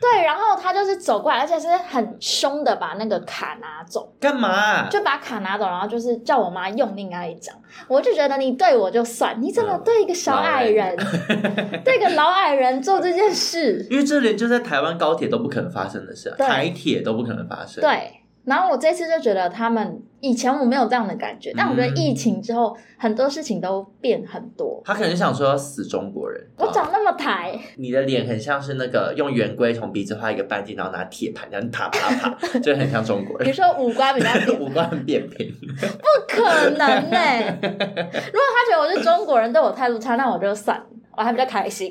[0.00, 4.12] 对，然后他就是走过来，而且是很凶的把那个卡拿走。
[4.20, 4.88] 干嘛？
[4.88, 7.54] 就把卡拿走，然后就是叫我妈用另外一张。
[7.88, 13.86] 我就觉得你对我就算，你怎么对一个小矮人，嗯、 对一个老矮人做这件事？
[13.90, 17.80] 因为这连就在台湾高铁都不可能发生的事，啊，台铁都不可能发生。
[17.80, 18.20] 对。
[18.46, 24.80] 然后我这次就觉得他们以前我没有这样的感觉，但我觉得疫情之后很多事情都变很多。
[24.84, 33.48] 他可能想说要死中国人，我长那么抬，你的脸很像是那个用圆规从鼻子画一个半径，然后拿铁盘这样啪啪啪， 就很像中国人。
[33.48, 34.30] 你说五官比较
[34.60, 37.58] 五官很扁平，不可能呢、欸。
[37.60, 40.86] 如果他觉得我是中国人，对我态度差，那我就算了。
[41.16, 41.90] 我还比较开心，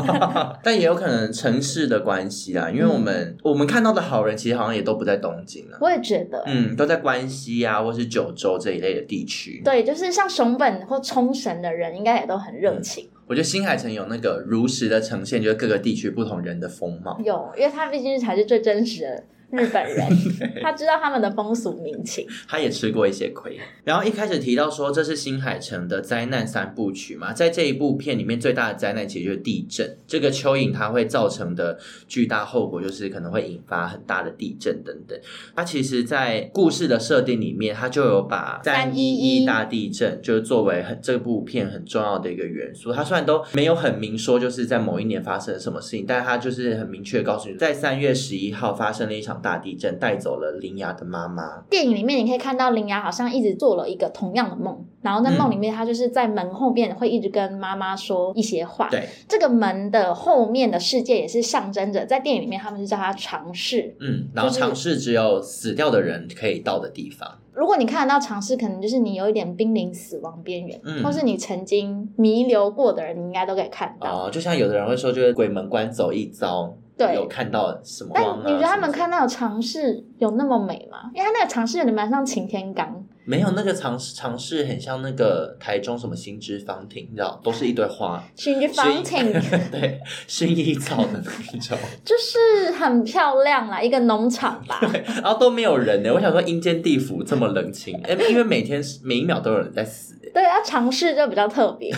[0.62, 5.78] 但也有可能城市的关系啦，因为我们、嗯、我们看到的好人其实好像也都不在东京了。
[5.80, 9.62] 我也觉得，嗯，都在关西啊，或是九州这一类的地区。
[9.64, 13.20] 对，就是像熊本或冲绳的人，应该也都很热情、嗯。
[13.28, 17.16] 我觉得新海诚有那个如实的呈现，就是各个地区不同人的风貌。
[17.24, 19.24] 有，因为他毕竟才是最真实的。
[19.50, 20.04] 日本人，
[20.60, 23.58] 他知道他们的风俗民情，他也吃过一些亏。
[23.84, 29.96] 然后一开始提到说，这是新海诚的灾难三部曲嘛，在这一部片里面最大的灾难其实就是地震。
[30.06, 31.78] 这个蚯蚓它会造成的
[32.08, 35.16] 巨大后果就是可能会引发很大的地震等等。
[35.54, 42.92] 它其实，在故事的设定里面，它就有把三一一大地震就是作为很这部片很重要的一个元素。
[42.92, 49.35] 它虽然都没有很明说就是在某一年发生了什么事情，但是它就是很明确告诉你，在三月十一号发生了一场。
[49.40, 51.62] 大地震带走了林芽的妈妈。
[51.70, 58.88] 电影里面你可以看到林芽好像一直做了一个同样的梦，然后在梦里面她就是在门后面会一直跟妈妈说一些话。
[58.88, 63.96] 对，这个门的后面的世界也是象征着，在电影里面他们是叫它尝试。
[64.00, 67.38] 嗯，然后尝试只有死掉的人可以到的地方。
[67.54, 74.26] 如果你看得到尝试，可能就是你有一点濒临死亡边缘，嗯，或是你曾经弥留过的人，你应该都可以看到。
[74.26, 76.76] 哦，就像有的人会说，就是鬼门关走一遭。
[76.96, 78.10] 对，有看到什么？
[78.14, 81.10] 但你觉得他们看到的尝试有那么美吗？
[81.14, 83.04] 因为他那个尝试有点蛮像擎天岗。
[83.26, 88.22] 没有那个尝试尝试很像那个台中什么新之芳庭，你知道，都是一堆花。
[88.36, 89.32] 新之芳庭，
[89.70, 94.78] 对，薰衣草的那种， 就是很漂亮啦，一个农场吧。
[94.80, 96.12] 对，然后都没有人呢。
[96.14, 100.14] 我想说阴间地府这么冷清，哎，因为每天每一秒都有人在死。
[100.34, 101.90] 对，他尝试就比较特别，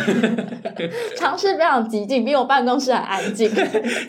[1.18, 3.50] 尝试非常寂静，比我办公室还安静。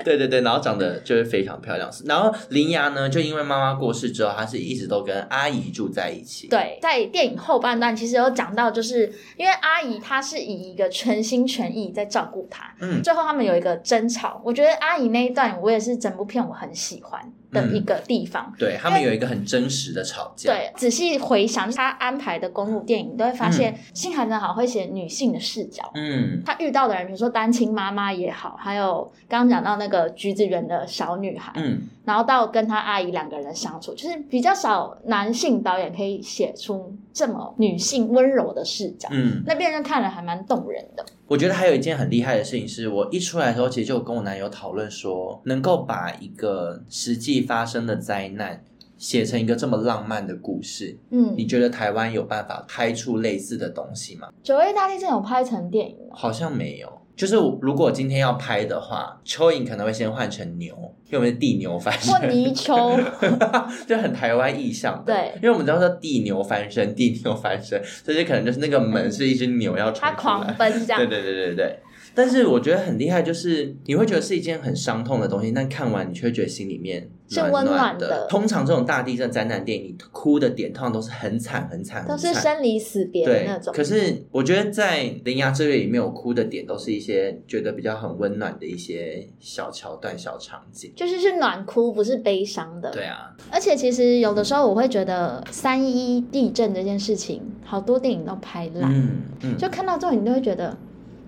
[0.04, 1.90] 对对对，然后长得就是非常漂亮。
[2.06, 6.48] 然后林芽呢，就因为妈妈过世之后，她是一直都跟阿姨住在一起。
[6.48, 12.74] 对，在电影后半段其实有讲到，就是因为阿姨她是以一个全心全意在照顾他。
[12.80, 17.32] 嗯，最后他们有一个争吵，我觉得阿姨那一段我也是整部片我很喜欢。
[17.52, 18.54] 的一个地方。
[18.58, 20.52] 对，他们有一个很真实的吵架。
[20.52, 25.90] 对，仔细回想他安排的公路电影，都会发现新海诚好会写女性的视角。
[25.96, 39.10] 嗯，他遇到的人，比如说单亲妈妈也好，还有刚刚讲到那个橘子园的小女孩，嗯，然后到跟他阿姨两个人相处，就是比较少男性导演可以写出这么女性温柔的视角。
[39.12, 41.06] 嗯，那边人看了还蛮动人的。
[41.30, 48.66] 我觉得还有一件很厉害的事情是，我一出来的时候，其实就跟我男友讨论说，能够把一个实际发生的灾难
[48.98, 54.30] 写成一个这么浪漫的故事，嗯，你觉得台湾有办法拍出类似的东西吗？
[54.42, 56.16] 九月大地震有拍成电影吗？
[56.16, 56.92] 好像没有。
[57.20, 60.74] 就是如果今天要拍的话，蚯蚓可能会先换成牛，
[61.08, 62.98] 因为我们是地牛翻身，或泥鳅，
[63.86, 65.04] 就很台湾意象。
[65.06, 70.98] 对，因为我们知道说地牛翻身， 地牛翻身，所以可能就是那个门是一只牛要出来，它狂奔这样。
[70.98, 71.80] 对对对对对。
[72.16, 77.10] 但是我觉得很厉害，就是你会觉得是一件很伤痛的东西，但看完你却觉得心里面。
[77.30, 78.26] 是温暖的。
[78.28, 83.74] 通常这种大地震灾难电影，你哭的点通常都是很惨很惨，都是生离死别的那种。
[83.74, 92.90] 可是我觉得在《铃芽之旅》里面，我哭的点都是一些觉得比较很温暖的一些小桥段、小场景，就是是暖哭，不是悲伤的。
[92.92, 93.36] 对啊。
[93.52, 100.76] 而且其实有的时候我会觉得三一地震这件事情，好多电影都拍烂，嗯嗯，就看到之后你都会觉得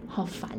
[0.07, 0.49] 好烦。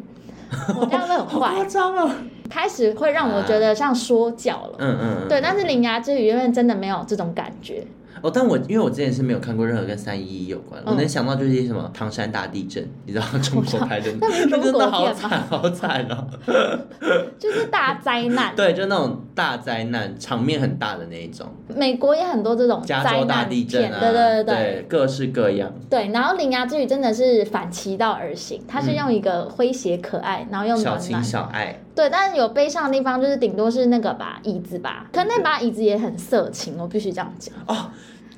[0.79, 2.25] 我这样会很坏，夸张啊！
[2.53, 5.41] 开始会让我觉得像说教了，嗯嗯，对。
[5.41, 7.83] 但是《铃芽之旅》因为真的没有这种感觉。
[8.21, 14.87] 哦，但我因为我之前是没有看过任何跟三一一有关，我能想到就是一些什么唐山大地震，你知道 中国拍的，那是中国？
[14.87, 16.29] 好惨，好惨哦！
[17.37, 21.47] 就是大灾难，对，就那种大灾难，场面很大的那一种。
[21.75, 25.73] 美国也很多这种加州大地震啊，对对对，各式各样。
[25.91, 31.82] 对，然后《铃芽之旅》真的是反其道而行，它是用一个诙谐可爱，然后用小情小爱。
[31.95, 37.91] 对，但是有悲伤的地方，就是顶多是那个把椅子吧，可那把椅子也很色情，我必须这样讲哦。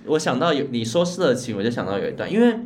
[0.06, 2.58] 我想到有你说色情，我就想到有一段，因为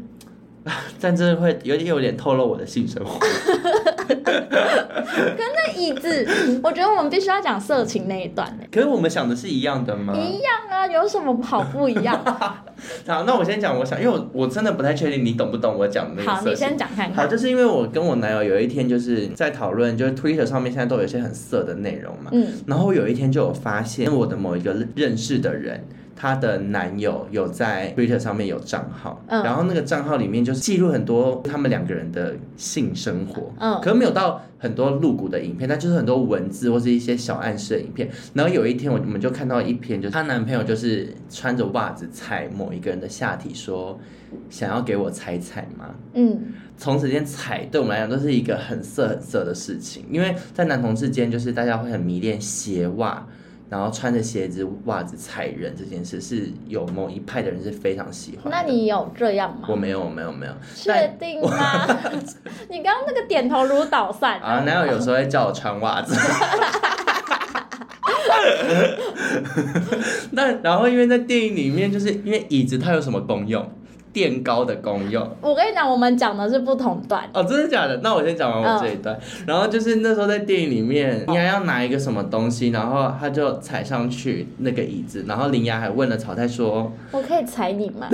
[1.00, 3.18] 但这会有点有点透露我的性生活。
[4.08, 6.26] 跟那椅子，
[6.62, 8.58] 我觉得我们必须要讲色情那一段。
[8.70, 10.14] 可是我们想的是一样的吗？
[10.14, 12.18] 一样啊，有什么好不一样？
[13.06, 16.30] 好，那我先讲，我想，因为我我真的不太确定你懂不懂我讲的那个。
[16.30, 17.14] 好，你先讲看看。
[17.14, 22.30] 好，就是因为我跟我男友有一天就是在讨论，就是 Twitter 上面现在都有一些很色的内容嘛。
[22.32, 22.52] 嗯。
[22.66, 25.84] 然后有一天就有发现我的某一个认识的人。
[26.20, 38.10] 她的男友有在 Twitter 上面有账号，嗯，然后那个账号里面就是记录很多他们两个人的性生活，嗯，可是没有到很多露骨的影片，但就是很多文字或是一些小暗示的影片。
[38.34, 43.96] 然后有一天我们就看到一篇，就是她男朋友就是穿着袜子踩某一个人的下体，说
[44.50, 45.94] 想要给我踩踩吗？
[46.14, 46.36] 嗯，
[46.76, 53.24] 从此间踩对我们来讲都是一个很色很色的事情，因为在男同志间就是大家会很迷恋鞋袜。
[53.68, 58.50] 然后穿着鞋子、袜子踩人这件事，是有某一派的人是非常喜欢。
[58.50, 59.68] 那你有这样吗？
[59.68, 60.52] 我没有，我没有，没有。
[60.74, 61.86] 确定吗？
[62.70, 64.60] 你刚刚那个点头如捣蒜啊！
[64.60, 66.14] 男友有时候会叫我穿袜子。
[70.32, 73.68] 那然后因为在电影里面，就是因为椅子它有什么功用？
[74.12, 77.96] 垫高的功用，我跟你讲，我们讲的是不同段哦，真的假的？
[78.02, 79.14] 那我先讲完我这一段。
[79.14, 88.08] 哦、然后就是那时候在电影里面，铃芽要拿一个什么东西，然后他就踩上去那个椅子，然后林芽还问了草太说：“我可以踩你吗？”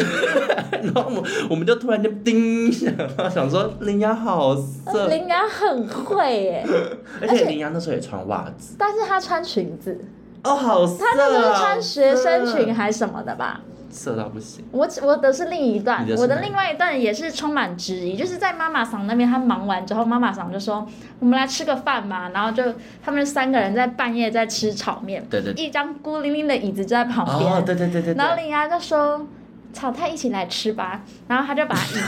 [0.83, 2.91] 然后我们我们就突然就叮一下，
[3.33, 6.67] 想说林芽好色，林芽很会耶，
[7.23, 9.99] 而且林芽那时候也穿袜子，但是她穿裙子
[10.43, 13.61] 哦，好色，啊，她那时候穿学生裙还是什么的吧？
[13.95, 14.65] 色到不行。
[14.73, 20.87] 我我的是另一段，的我的另外一段也是充满质疑，就是在妈妈桑那边，他忙完之后，妈妈桑就说
[21.21, 29.27] ：“我们来吃个饭嘛。”然后就他们三个人在半夜在吃炒面，对对，一张孤零零的椅子就在旁边，哦，对对对对，然后林芽就说。
[29.75, 32.01] 草太一起来吃吧，然后他就把椅子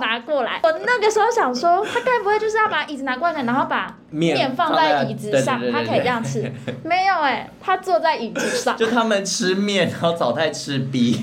[0.00, 0.58] 拿过来。
[0.64, 6.50] 我那个时候想说，他该不会就是要把椅子拿过来，然后把面放在椅子上，他可以这样吃？
[6.82, 8.76] 没有哎、欸，他坐在椅子上。
[8.76, 11.22] 就他们吃面，然后草太吃逼。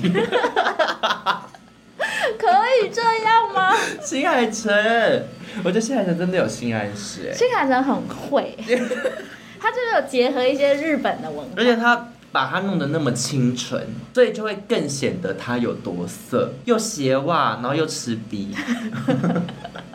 [2.38, 2.46] 可
[2.82, 3.74] 以这样吗？
[4.00, 4.72] 新海诚，
[5.64, 7.34] 我觉得新海诚真的有新暗示哎。
[7.34, 8.56] 新海诚很会，
[9.60, 12.08] 他就是有结合一些日本的文化，而且他。
[12.38, 18.54] 把它弄得那么清纯，所以就会更显得它有多色，又鞋袜，然后又吃逼。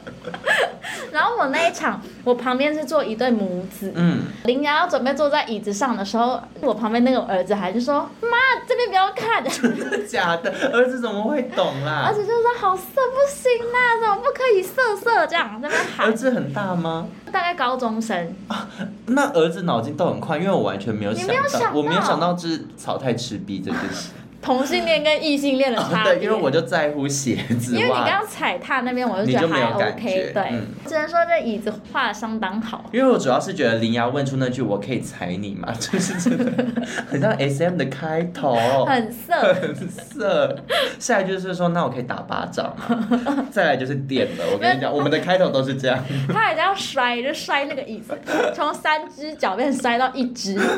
[1.14, 9.44] 然后后我那一场，我旁边是坐一对母子，嗯，铃芽要准备坐在椅子上的时候，我旁边那个儿子还是说：“妈，这边不要看。
[9.48, 10.52] ”真的假的？
[10.74, 12.06] 儿子怎么会懂啦？
[12.08, 16.08] 儿子就说：“好色不行啦，怎么不可以色色这样？”在那边喊。
[16.08, 17.08] 儿子很大吗？
[17.32, 18.36] 大概高中生。
[18.48, 18.68] 啊，
[19.08, 24.10] 那儿子脑筋都很快，因为我完全没有想到，想到我没有想到就是草太吃逼这件事。
[24.44, 27.76] 同性恋跟异性恋的差别、哦，对，因为我就在乎鞋子。
[27.76, 32.90] 因为你刚刚踩踏那边，我就觉得还 OK，对，嗯、只能说这椅子画的相当好。
[32.92, 40.56] 因为我主要是觉得林瑶问出那句“我可以踩你吗”， 就是真的很像 SM 的开头，很色，很色。
[41.00, 43.48] 下来就是说，那我可以打巴掌吗？
[43.50, 44.44] 再来就是点了。
[44.52, 46.04] 我跟你讲，我们的开头都是这样。
[46.28, 48.20] 他还要摔，就摔那个椅子，
[48.54, 50.60] 从三只脚变摔到一只。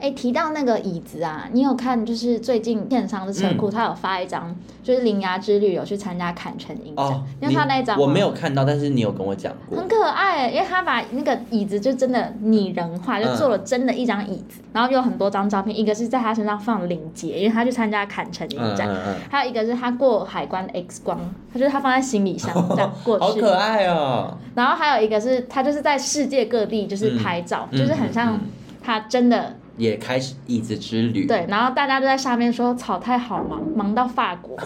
[0.00, 18.88] 哎、欸，提到那个椅子啊，你有看就是最近片商的车库，他有发一张，就是铃芽之旅有去参加坎城影展，哦、因为他那一张我没有看到，但是你有跟我讲过，很可爱，因为他把那个椅子就真的拟人化，就做了真的一张椅子，嗯、然后有很多张照片，一个是在他身上放领结，因为他去参加坎城影展，
[19.28, 21.18] 还有一个是他过海关 X 光，
[21.52, 24.38] 他就是他放在行李箱这样过去，好可爱哦。
[24.54, 28.38] 然后还有一个是他就是在世界各地就是拍照，嗯、就是很像
[28.80, 29.56] 他真的。
[29.78, 34.58] 也开始椅子之旅，对，然后大家都在下面说草太好忙，忙到法国，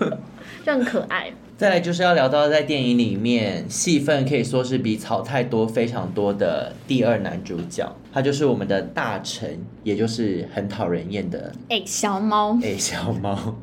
[0.64, 1.30] 就很可爱。
[1.58, 13.54] 再来就是要聊到在电影里面戏份可以说是比草太多非常多的第二男主角，他就是我们的大臣，也就是很讨人厌的哎小猫，哎小猫。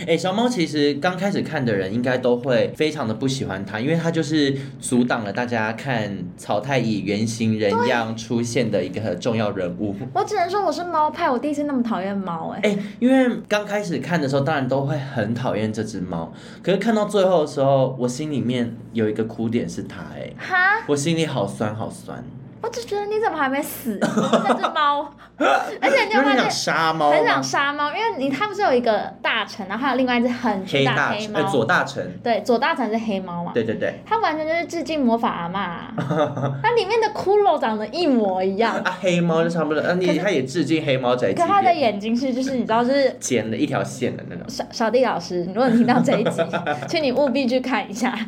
[0.00, 9.94] 哎、欸，小猫其实刚开始看的人应该都会非常的不喜欢它，因为它就是阻挡了大家看草太乙原型人样出现的一个很重要人物。
[10.12, 12.60] 我只能说我是猫派，我第一次那么讨厌猫哎。
[12.62, 16.32] 哎，因为刚开始看的时候，当然都会很讨厌这只猫，
[16.62, 22.24] 可是看到最后的时候，我心里面有一个哭点是它哎，哈，我心里好酸好酸。
[22.64, 23.98] 我就觉得你怎么还没死？
[24.00, 33.52] 那只猫， 而且你有发现很想杀猫，很想杀猫，因为你它不是有一个大臣，然后还有另外一只很大黑猫，左大臣，对，左大臣是黑猫嘛？
[33.52, 35.92] 对对对，它完全就是致敬魔法阿嬷，
[36.62, 38.74] 它里面的骷髅长得一模一样。
[38.76, 41.34] 啊，黑猫就差不多，啊，你它也致敬黑猫在。
[41.34, 44.44] 可它的眼睛是就是你知道就是剪了一条线的那种。
[44.48, 46.40] 小小弟老师，如果你听到这一集，
[46.88, 48.18] 请你务必去看一下。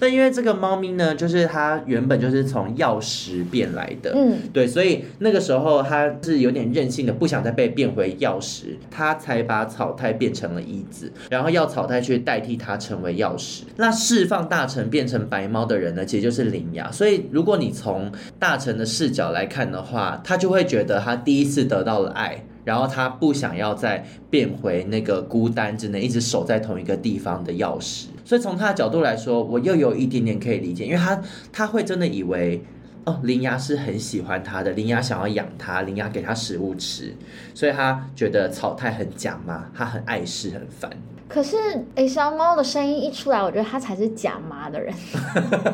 [0.00, 3.81] 那因为这个猫咪呢，就是它原本就是从药石变来。
[3.82, 13.64] 来的，嗯，对，所以那个时候他是有点任性的，不想再被变回药石，他才把草太变成了椅子，然后要草太去代替他成为药石。
[13.76, 16.90] 那释放大臣变成白猫的人呢，其实就是铃芽。
[16.92, 28.04] 所以如果你从大臣的视角来看的话，他就会觉得他第一次得到了爱，然后他不想要再变回那个孤单，只能一直守在同一个地方的钥匙。
[28.24, 31.20] 所以从他的角度来说，我又有一点点可以理解，因为他
[31.52, 32.62] 他会真的以为。
[33.04, 37.12] 哦，铃芽是很喜欢它的，铃芽想要养它，铃芽给它食物吃，
[37.52, 40.90] 所以它觉得草太很假妈，它很碍事，很烦。
[41.28, 41.56] 可是，
[41.96, 44.94] 哎，小猫的声音一出来，我觉得它才是假妈的人。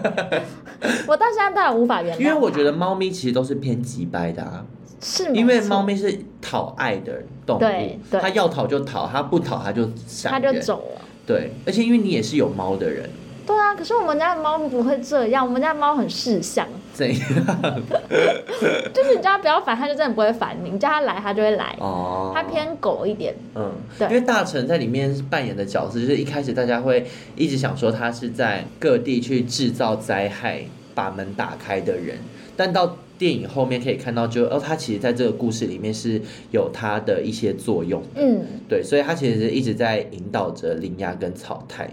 [1.06, 2.20] 我到现在都还无法原谅。
[2.20, 4.64] 因为我觉得猫咪其实都是偏机掰的啊，
[5.02, 11.02] 是，因为猫咪是讨爱的动物，对，对，它要讨就讨，它不讨它就闪，它就走了。
[11.26, 13.10] 对，而且因为你也是有猫的人。
[13.44, 16.68] 对啊，可是我们家的猫不会这样，我们家的猫很识相。
[16.98, 17.82] 怎样？
[18.92, 21.76] 就是你叫他不要烦，他就真的不会烦你；你叫他来，他就会来。
[21.78, 22.32] 哦。
[22.34, 23.32] 他偏狗一点。
[23.54, 24.08] 嗯，对。
[24.08, 27.06] 因为大臣在里面扮演的角色，就是一开始大家会
[27.36, 32.18] 一直想说他是在各地去制造灾害、把门打开的人，
[32.56, 38.02] 但到电影后面可以看到就，就哦，他其实在这个故事里面是有他的一些作用。
[38.16, 41.88] 嗯，对，所以他其实是一直在引导着铃芽跟草太。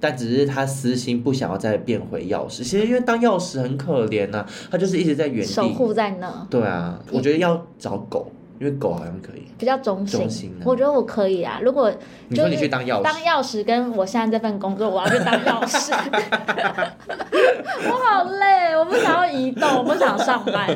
[0.00, 6.46] 但只是他私心不想要再变回钥匙，其实因为当钥匙很可怜呐、啊，他就是一直在原地守护在那。
[6.48, 8.32] 对啊，我觉得要找狗。
[8.60, 11.58] 因为狗好像可以比较忠心，我觉得我可以啊。
[11.62, 11.90] 如果
[12.28, 15.90] 你说你去当药师，当药师跟我现在这份工作，我要去当药师，
[17.88, 20.68] 我好累，我不想要移动，我不想上班，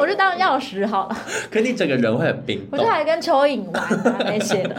[0.00, 1.16] 我就当药师好了。
[1.48, 4.74] 可你整个人会很冰冻，我就还跟蚯蚓玩啊那些的，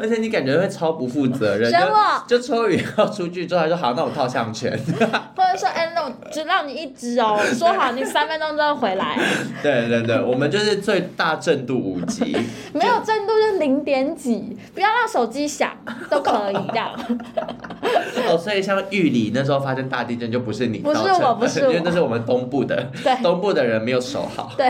[0.00, 1.70] 而且你感觉会超不负责任。
[1.70, 2.24] 什么？
[2.26, 4.76] 就蚯蚓要出去之后，他说好，那我套项圈，
[5.36, 9.16] 或者说哎，那我只让你一只哦，说好你三分钟之后回来。
[9.62, 11.03] 对对对，我们就是最。
[11.16, 12.36] 大震度五级，
[12.72, 15.70] 没有震度就零点几，不要让手机响
[16.10, 16.90] 都可以这样。
[18.28, 24.52] 哦，所以像玉里那时候发生大地震，就不是你不是我，不是我，因为那是我们东部的，对，东部的人没有守好。
[24.56, 24.68] 对，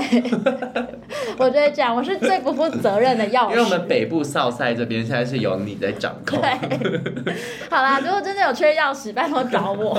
[1.38, 3.50] 我觉得这样，我是最不负责任的钥匙。
[3.50, 6.40] 因为我们北部少赛这边现在是由你在掌控。
[6.40, 7.34] 对，
[7.70, 9.96] 好啦，如果真的有缺钥匙，拜托找我。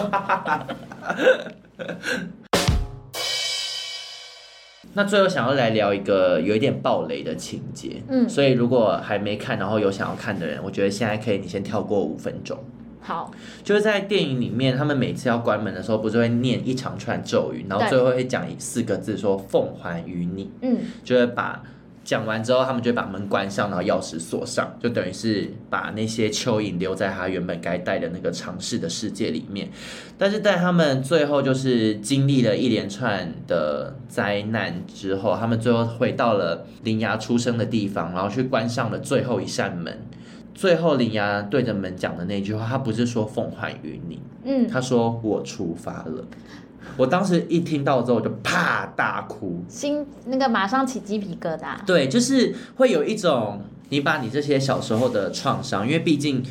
[4.96, 12.58] 那最后想要来聊一个有一点暴雷的情节，嗯，所以如果还没看，然后有想要看的人，我觉得现在可以你先跳过五分钟。
[13.02, 13.30] 好，
[13.64, 21.62] 就是在电影里面，他们每次要关门的时候，不是会念一长串咒语，然后最后会讲四个字说“奉还于你”，嗯，就会把。
[22.06, 29.68] 讲完之后，他们就把门关上，然后钥匙锁上，就等于是把那些蚯蚓留在他原本该待的那个常世的世界里面。
[30.16, 39.98] 但是在他们最后就是经历了一连串的灾难之后，他们最后回到了铃芽出生的地方，然后去关上了最后一扇门。
[40.54, 46.24] 最后铃芽对着门讲的那句话，他不是说奉还于你，嗯，他说我出发了。
[46.98, 51.76] 我当时一听到之后，就啪大哭，心那个马上起鸡皮疙瘩。
[51.86, 56.44] 对，就是会有一种你把你这些小时候的创伤，因为毕竟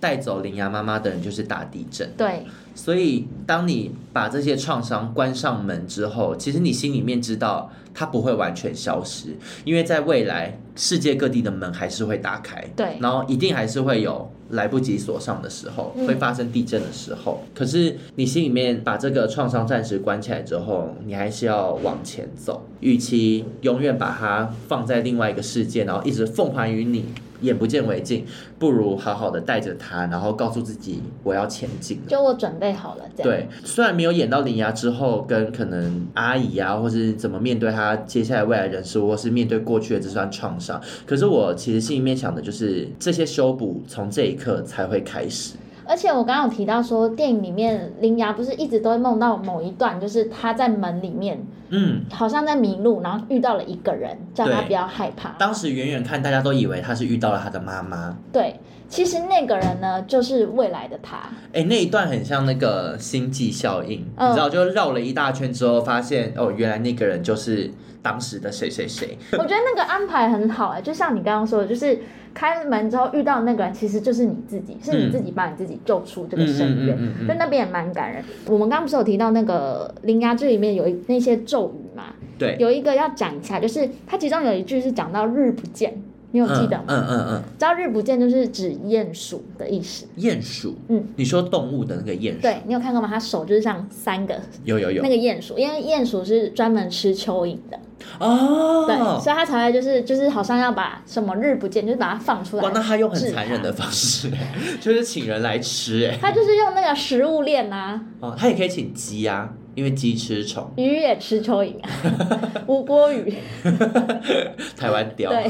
[0.00, 2.10] 带走林芽妈妈的人就是大地震。
[2.16, 12.60] 对，所以当你把这些创伤关上门之后，其实你心里面知道它不会完全消失，因为在未来世界各地的门还是会打开。
[12.74, 14.32] 对，然后一定还是会有。
[14.52, 17.42] 来不及锁上的时候，会发生地震的时候。
[17.44, 22.66] 嗯、可是你心里面把这个创伤暂时关起来之后，你还是要往前走。
[22.80, 27.04] 与其永远把它放在另外一个世界，然后一直奉还于你，
[27.42, 28.24] 眼不见为净，
[28.58, 32.00] 不如好好的带着它，然后告诉自己我要前进。
[32.08, 33.04] 就我准备好了。
[33.16, 33.30] 这样。
[33.30, 45.54] 对，虽然没有演到林芽之后跟可能阿姨啊，或是怎么面对他接下来未来人生，或是面对过去的这段创伤，可是我其实心里面想的就是这些修补从这一刻才会开始。
[45.84, 55.30] 而且我刚刚有提到说，电影里面铃芽不是一直都会梦到某一段，就是他在门里面，嗯，好像在迷路，然后遇到了一个人，叫他不要害怕。
[55.38, 58.16] 当时远远看，大家都以为他是遇到了他的妈妈。
[58.32, 61.16] 对，其实那个人呢，就是未来的他。
[61.48, 67.70] 哎、欸，那一段很像那个星际效应，嗯、你知道，就绕了一大圈之后，发现哦，原来那个人就是
[68.02, 69.16] 当时的谁谁谁。
[69.32, 71.98] 我觉得那个安排很好哎、欸，就像你刚刚说的，就是。
[72.34, 78.24] 开门之后遇到那个人，其实就是你自己，是你自己把你自己救出这个深渊，在那边也蛮感人。
[78.46, 82.04] 我们刚刚不是有提到那个铃芽志里面有一那些咒语嘛？
[82.38, 85.94] 对，有一个要讲一下，就是它其中有一句是讲到日不见，
[86.32, 86.84] 你有记得吗？
[86.88, 90.06] 嗯嗯嗯，知道日不见就是指鼹鼠的意思。
[90.18, 93.08] 鼹鼠，嗯，你说动物的那个鼹鼠，对，你有看过吗？
[93.08, 97.78] 它手就是像三个，有有有，那个鼹鼠，因为鼹鼠是专门吃蚯蚓的。
[98.18, 102.64] 哦，对，所以他才会就是就是好像要把什么日不见，就是把它放出来。
[102.64, 104.30] 哇，那他用很残忍的方式，
[104.80, 108.00] 就是请人来吃，哎，他就是用那个食物链呐。
[108.20, 111.88] 哦，他也可以请鸡啊，因为鸡吃虫，鱼也吃蚯蚓啊，
[112.68, 113.32] 乌锅鱼，
[114.76, 115.44] 台湾雕，对，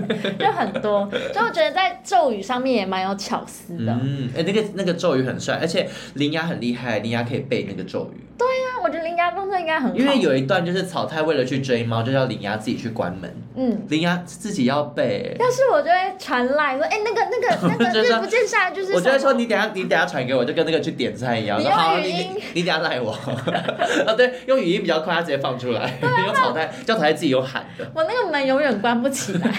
[0.38, 3.92] 就很多，所以我觉得在咒语上面也蛮有巧思的。
[4.02, 8.20] 嗯，哎，那个那个咒语很帅，而且林雅很厉害，林雅可以背那个咒语。
[8.38, 9.96] 对呀、啊，我觉得铃芽功课应该很好。
[9.96, 13.28] 因为有一段就是草太为了去追猫，就叫铃芽自己去关门。
[13.56, 15.36] 嗯，铃芽自己要背。
[15.40, 18.92] 要是我就会传来说，哎、欸，那个那个 那个日不见下来就是。
[18.92, 21.58] 我就会说你等下你等下传给我，就跟那个去点餐一样。
[21.58, 22.28] 你用语音。
[22.36, 23.10] 你你等下赖我。
[23.10, 25.80] 啊， 对，用语音比较快，他直接放出来。
[25.80, 27.84] 啊、 用草太叫草太自己有喊的。
[27.92, 29.50] 我那个门永远关不起来。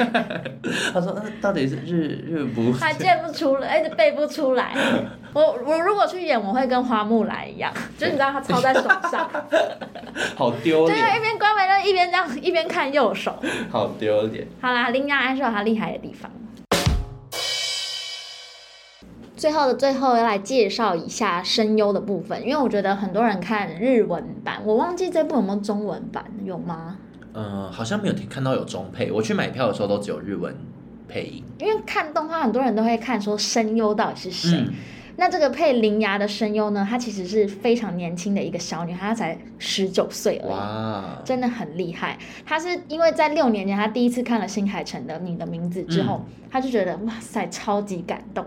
[0.94, 2.72] 他说，那到底是日日不？
[2.78, 4.74] 他见不出来，一直背不出来。
[5.38, 8.82] 我我如果去演，我会跟花木兰一样， 就你知道他抄在手
[9.12, 9.30] 上，
[10.36, 11.00] 好丢脸。
[11.00, 13.36] 对，一边关门就一边这样一边看右手，
[13.70, 14.48] 好丢脸。
[14.60, 16.32] 好啦，铃芽安是有他厉害的地方。
[19.36, 26.98] 最后的最后要来介绍一下声优的部分，因为我觉得很多人看日文版，我忘记这部有没有中文版，有吗？
[27.36, 29.12] 嗯，好像没有看到有中配。
[29.12, 30.58] 我去买票的时候都只有日文
[31.08, 31.44] 配音。
[31.60, 34.58] 因为看动画，很多人都会看说声优到底是谁。
[34.58, 34.74] 嗯
[35.20, 36.88] 那这个配铃芽的声优呢？
[36.88, 42.18] 她其实是非常年轻的一个小女孩，她才十九岁而已，真的很厉害。
[42.46, 48.46] 她是因为在六年前，她第一次看了新海诚的《你的名字》之后，她、嗯、就觉得哇塞，超级感动。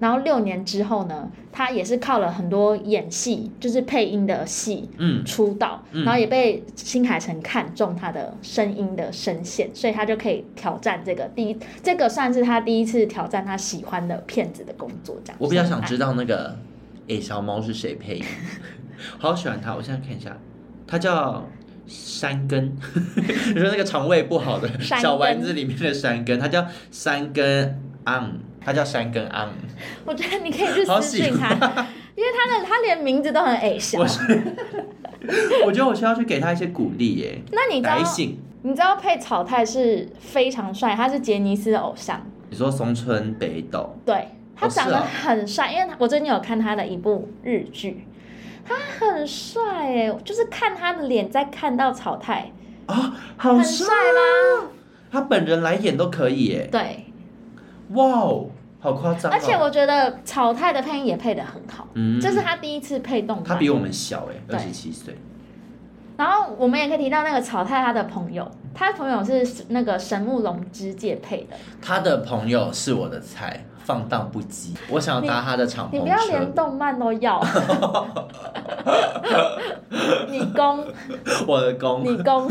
[0.00, 15.16] 然后六年之后呢，他也是靠了很多演戏，就是配音的戏，嗯，出道，嗯、然后也被新海诚看中他的声音的声线，所以他就可以挑战这个第一，这个算是他第一次挑战他喜欢的片子的工作。
[15.24, 16.56] 这样，我比较想知道那个
[17.08, 18.24] 诶小猫是谁配音，
[19.18, 20.36] 好喜欢他，我现在看一下，
[20.86, 21.44] 他叫
[21.88, 22.76] 山根，
[23.52, 28.46] 你说那个肠胃不好的小丸子里面的山根，他叫山根 on。
[28.68, 29.48] 他叫山根安。
[30.04, 31.48] 我觉得你可以去私信他，
[32.14, 33.98] 因为他的他连名字都很矮小。
[33.98, 34.06] 我
[35.64, 37.40] 我觉得我需要去给他一些鼓励耶。
[37.50, 37.96] 那你知道？
[38.60, 42.20] 你知道配草太是非常帅，他是杰尼斯的偶像。
[42.50, 43.98] 你说松村北斗？
[44.04, 48.06] 对，他长得很帅，哦哦、因为我最近有看他的一部日剧，
[48.66, 49.62] 他很帅
[49.94, 52.52] 哎，就是看他的脸，再看到草太
[52.84, 54.68] 啊、哦，好帅吗？
[55.10, 56.68] 他本人来演都可以耶。
[56.70, 57.06] 对，
[57.90, 58.50] 哇哦，
[58.80, 59.34] 好夸张、哦！
[59.34, 63.42] 而且我觉得草太的配音也配得很好，嗯，这是他第一次配动。
[63.42, 65.16] 他比我们小哎，二十七岁。
[66.16, 71.56] 然后我们也可以提到那个草太他的朋友，他的朋友是那个神木隆之介配的。
[71.80, 74.74] 他的朋友是我的菜，放荡不羁。
[74.90, 75.96] 我想要搭他的敞篷车。
[75.96, 77.40] 你不要连动漫都要。
[80.28, 80.84] 你攻。
[81.46, 82.04] 我的攻。
[82.04, 82.46] 你攻。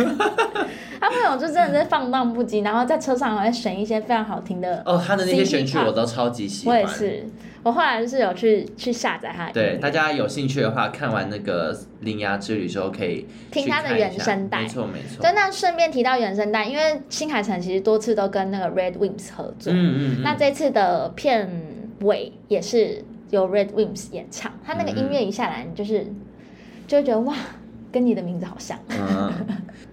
[1.00, 4.82] 他朋友就真的是放荡不羁，然后在车上还会选一些非常好听的。
[4.84, 6.76] 哦，他的那些选曲我都超级喜欢。
[6.76, 7.24] 我也是。
[7.64, 9.50] 我后来就是有去去下载他。
[9.52, 14.62] 对，大家有兴趣的话，看完那个《铃芽之旅》之后可以听他的原声带。
[14.62, 15.22] 没错没错。
[15.22, 19.74] 对，那顺便提到原声带，因为新海诚其实多次都跟那个 Red Wings 合作。
[19.74, 20.24] 嗯，嗯嗯。
[20.24, 21.27] 那这次的片
[22.02, 26.08] 尾也是由 Red Wimps 演唱，他那个音乐一下来，你就是
[26.88, 27.36] 就会觉得哇。
[27.92, 28.78] 跟你的名字好像。
[28.90, 29.32] 嗯，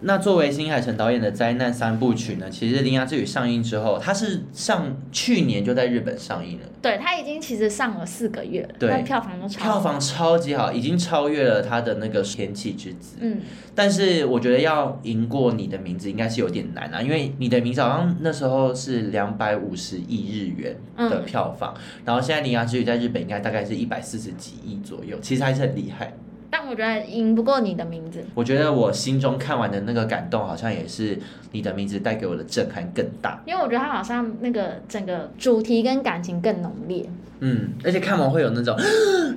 [0.01, 2.51] 那作为新海诚导演的灾难三部曲呢？
[2.51, 6.67] 其实《铃芽之旅》上映之后，它是上去年就在日本上映了。
[6.83, 13.17] 对，它已经其实上了四个月了，对，票房都超票房超级好，已经超越了它的那个《天气之子》。
[13.21, 13.41] 嗯，
[13.75, 26.13] 但是我觉得要赢过你的名字应该是有点难啊，因为你的名字好像那时候是两百五十亿日元的票房，嗯、然后现在《铃芽之旅》在日本应该大概是一百四十几亿左右，其实还是很厉害。
[26.57, 28.25] 但我觉得赢不过你的名字。
[28.33, 31.19] 我觉得我心中看完的那个感动，好像也是
[31.51, 33.43] 你的名字带给我的震撼更大。
[33.45, 37.05] 因为我觉得它好像那个整个主题跟感情更浓烈。
[37.41, 38.77] 嗯，而且看完会有那种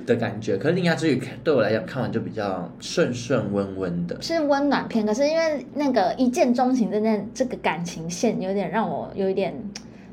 [0.06, 0.56] 的感觉。
[0.56, 5.04] 可是《铃芽之旅》对我来讲，看完就比较顺顺温温的，是温暖片。
[5.04, 9.52] 可是因为那个一见钟情的那这个感情线，有点让我有一点。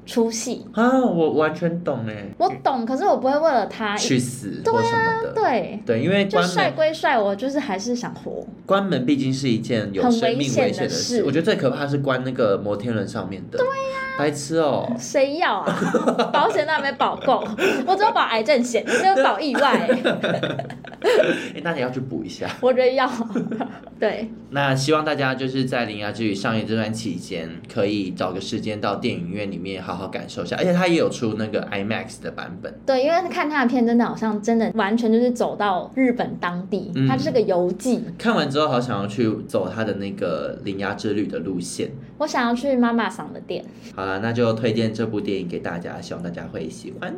[0.05, 0.65] 出戏。
[0.73, 5.79] 啊，我完全懂哎，我懂，可是我不会为了他去死或什么的，对。
[5.85, 8.45] 对，因为就帅归帅，我就是还是想活。
[8.65, 13.73] 关门毕竟是一件有生命危险的事，我觉得最可怕是关那个摩天轮上面的，对呀，
[14.17, 15.79] 白痴哦，谁要啊？
[16.31, 17.45] 保险都还没保够，
[17.85, 19.89] 我只有保癌症险，没有保意外。
[21.53, 23.09] 哎，那你要去补一下， 我觉得要。
[23.99, 32.73] 对，那希望大家就是在《铃芽之旅》上映这段期间，可以找个时间到电影院里面好好感受一下，而且它也有出那个 IMAX 的版本。
[32.85, 38.03] 对，因为看他的片，真的好像真的完全就是走到日本当地，嗯、它就是个游记。
[38.17, 41.91] 看完之后，好想要去走他的那个《铃芽之旅》的路线。
[42.17, 43.63] 我想要去妈妈桑的店。
[43.95, 47.15] 好了，那就推荐这部电影给大家，希望大家会喜欢。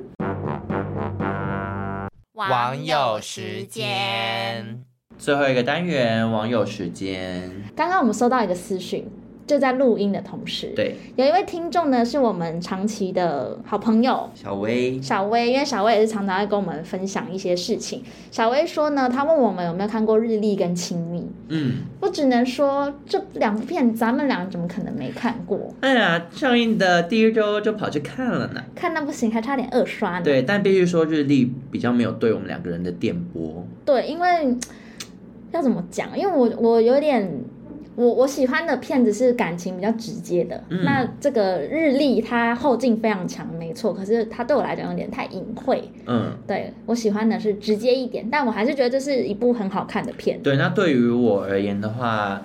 [2.33, 4.83] 网友时间。
[5.17, 7.51] 最后一个单元，网友时间。
[7.75, 9.09] 刚刚我们收到一个私讯，
[9.47, 15.01] 就在录音的同时，对，有一位听众呢，是我们长期的好朋友小薇。
[15.01, 18.03] 小薇，因为小薇也是常常会跟我们分享一些事情。
[18.29, 21.21] 小薇说呢，他问我们有没有看过《日历》跟《亲密》。
[21.47, 25.73] 嗯，我只能说这两部片，咱们俩怎么可能没看过？
[25.79, 28.61] 哎呀，上映的第一周就跑去看了呢。
[28.75, 30.25] 看那不行，还差点二刷呢。
[30.25, 33.65] 对，但必须说，《日历》比较没有对我们两个人的电波。
[33.85, 34.57] 对，因为。
[35.53, 36.09] 要怎么讲？
[36.15, 37.25] 因为我我有点，
[37.97, 40.63] 我我喜欢的片子是感情比较直接的。
[40.69, 43.91] 嗯、那这个日历它后劲非常强，没错。
[43.91, 45.83] 可是它对我来讲有点太隐晦。
[46.05, 50.39] 嗯，对我喜欢的是直接一点，但我还是觉得这是一部很好看的片。
[50.43, 52.41] 对，那对于我而言的话。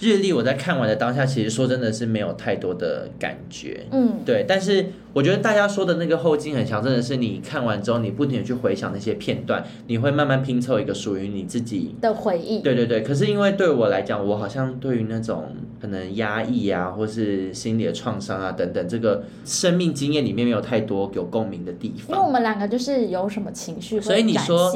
[0.00, 4.44] 日历，我在看完的当下，其实说真的是没有太多的感觉，嗯，对。
[4.46, 12.60] 但是我觉得大家说的那个后劲很强，真的是你看完之后，你不停的去回想那些片段，你会慢慢拼凑一个属于你自己的回忆。
[12.60, 13.00] 对对对。
[13.00, 22.14] 可是因为对我来讲，我好像对于那种可能压抑啊，或是心理的创伤啊等等，这个生命经验里面没有太多有共鸣的地方。
[22.14, 24.70] 因为我们两个就是有什么情绪，所以你说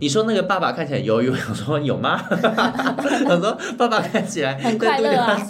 [0.00, 2.22] 你说那个爸爸看起来忧郁，我说有吗？
[2.28, 4.65] 我说爸爸看起来。
[4.66, 5.48] 很快乐啊！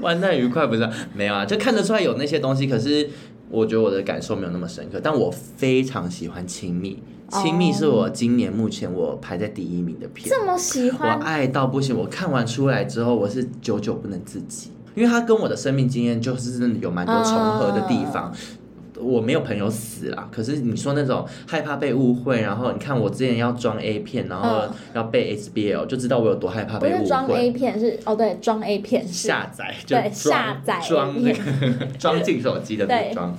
[0.00, 0.88] 玩得愉快不是？
[1.14, 2.66] 没有啊，就看得出来有那些东西。
[2.66, 3.08] 可是
[3.50, 5.00] 我觉得我的感受没有那么深刻。
[5.02, 7.02] 但我非常喜欢《亲密》，
[7.42, 10.28] 《亲密》是我今年目前我排在第一名的片。
[10.28, 11.18] 这么喜欢？
[11.18, 11.96] 我爱到不行！
[11.96, 18.32] 我看完出来之后，我是久久不能自己，因为它跟我的生命经验就是有蛮多重合的地方。
[19.02, 24.62] 我没有朋友死了，可是你说那种害怕被误会，然后你看我之前要装 A 片，然后
[24.94, 26.98] 要背 SBL，就知道我有多害怕被误会。
[26.98, 33.36] 不是装 A 片，是哦，对，装 A 片下载，对，下载装那个 装进手机的那装。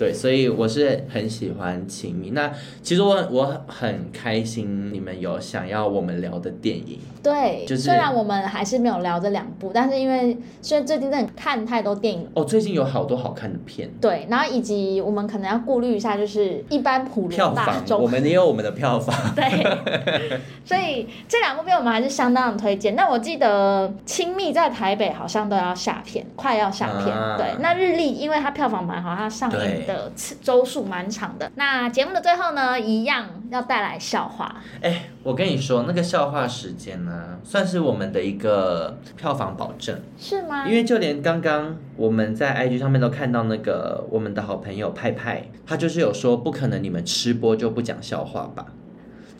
[0.00, 2.30] 对，所以我是很喜欢亲密。
[2.30, 2.50] 那
[2.82, 6.98] 其实我我很开心，你们有想要我们聊的电影。
[7.22, 13.90] 对，就是虽然我们还是没有聊这两部，但是因为虽然最近真的看太多电影哦，最近有好多好看的片。
[14.00, 19.14] 对，然后以及我们可能要顾虑一下，就是一般普罗大众，我们也有我们的票房。
[19.36, 22.96] 对，所以这两部片我们还是相当的推荐。
[22.96, 27.14] 那我记得《亲密》在台北好像都要下片，快要下片。
[27.14, 31.50] 啊、对，那日历因为它票房蛮好，它上映的次周数蛮长的。
[31.56, 34.54] 那节目的最后呢，一样要带来笑话。
[34.80, 40.66] 哎，我跟你说，那个笑话时间呢，算是我们的一个票房保证，是吗？
[40.66, 48.66] 因为就连刚刚我们在 IG 上面都看到那个我们的好朋友派派，他就是有说，不可能你们吃播就不讲笑话吧？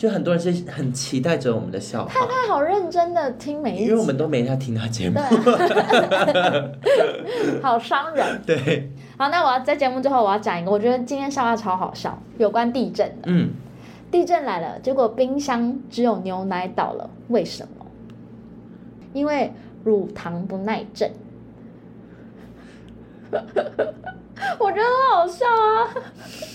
[0.00, 2.10] 就很多人是很期待着我们的笑话。
[2.10, 5.20] 他他好认真的听每一集，因为我们都没他听他节目，
[7.62, 8.40] 好伤人。
[8.46, 13.24] 对，好，那我要在节目最后我要讲一个，我觉得今天笑话超好笑，有关地震的。
[13.26, 13.50] 嗯，
[14.10, 17.84] 地震来了，结果冰箱只有牛奶倒了，为什么？
[19.12, 19.52] 因为
[19.84, 21.10] 乳糖不耐症。
[24.58, 25.92] 我觉得很好笑啊，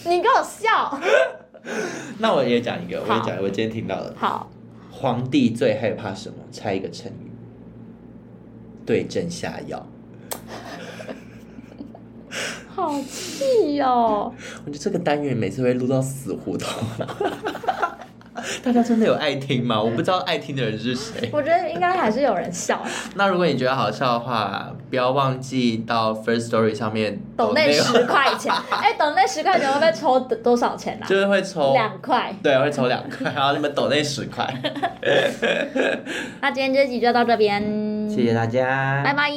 [0.05, 0.99] 你给我笑。
[2.19, 4.13] 那我也讲一个，我也讲，我今天听到了。
[4.15, 4.49] 好，
[4.91, 6.35] 皇帝最害怕什么？
[6.51, 7.31] 猜一个成语。
[8.85, 9.85] 对症下药。
[12.69, 14.33] 好气哦！
[14.65, 16.83] 我觉得这个单元每次会录到死胡同。
[18.63, 19.81] 大家真的有爱听吗？
[19.81, 21.29] 我不知道爱听的人是谁。
[21.31, 22.81] 我觉得应该还是有人笑。
[23.15, 28.53] 那如果你觉得好笑的话，不要忘记到 First Story 上面抖那十块钱。
[28.69, 31.05] 哎、欸，抖那十块钱会被抽多少钱啊？
[31.07, 32.33] 就是会抽两块。
[32.43, 33.31] 对，会抽两块。
[33.33, 34.45] 然后你们抖那十块。
[36.41, 39.31] 那今天这集就到这边，谢谢大家，拜拜。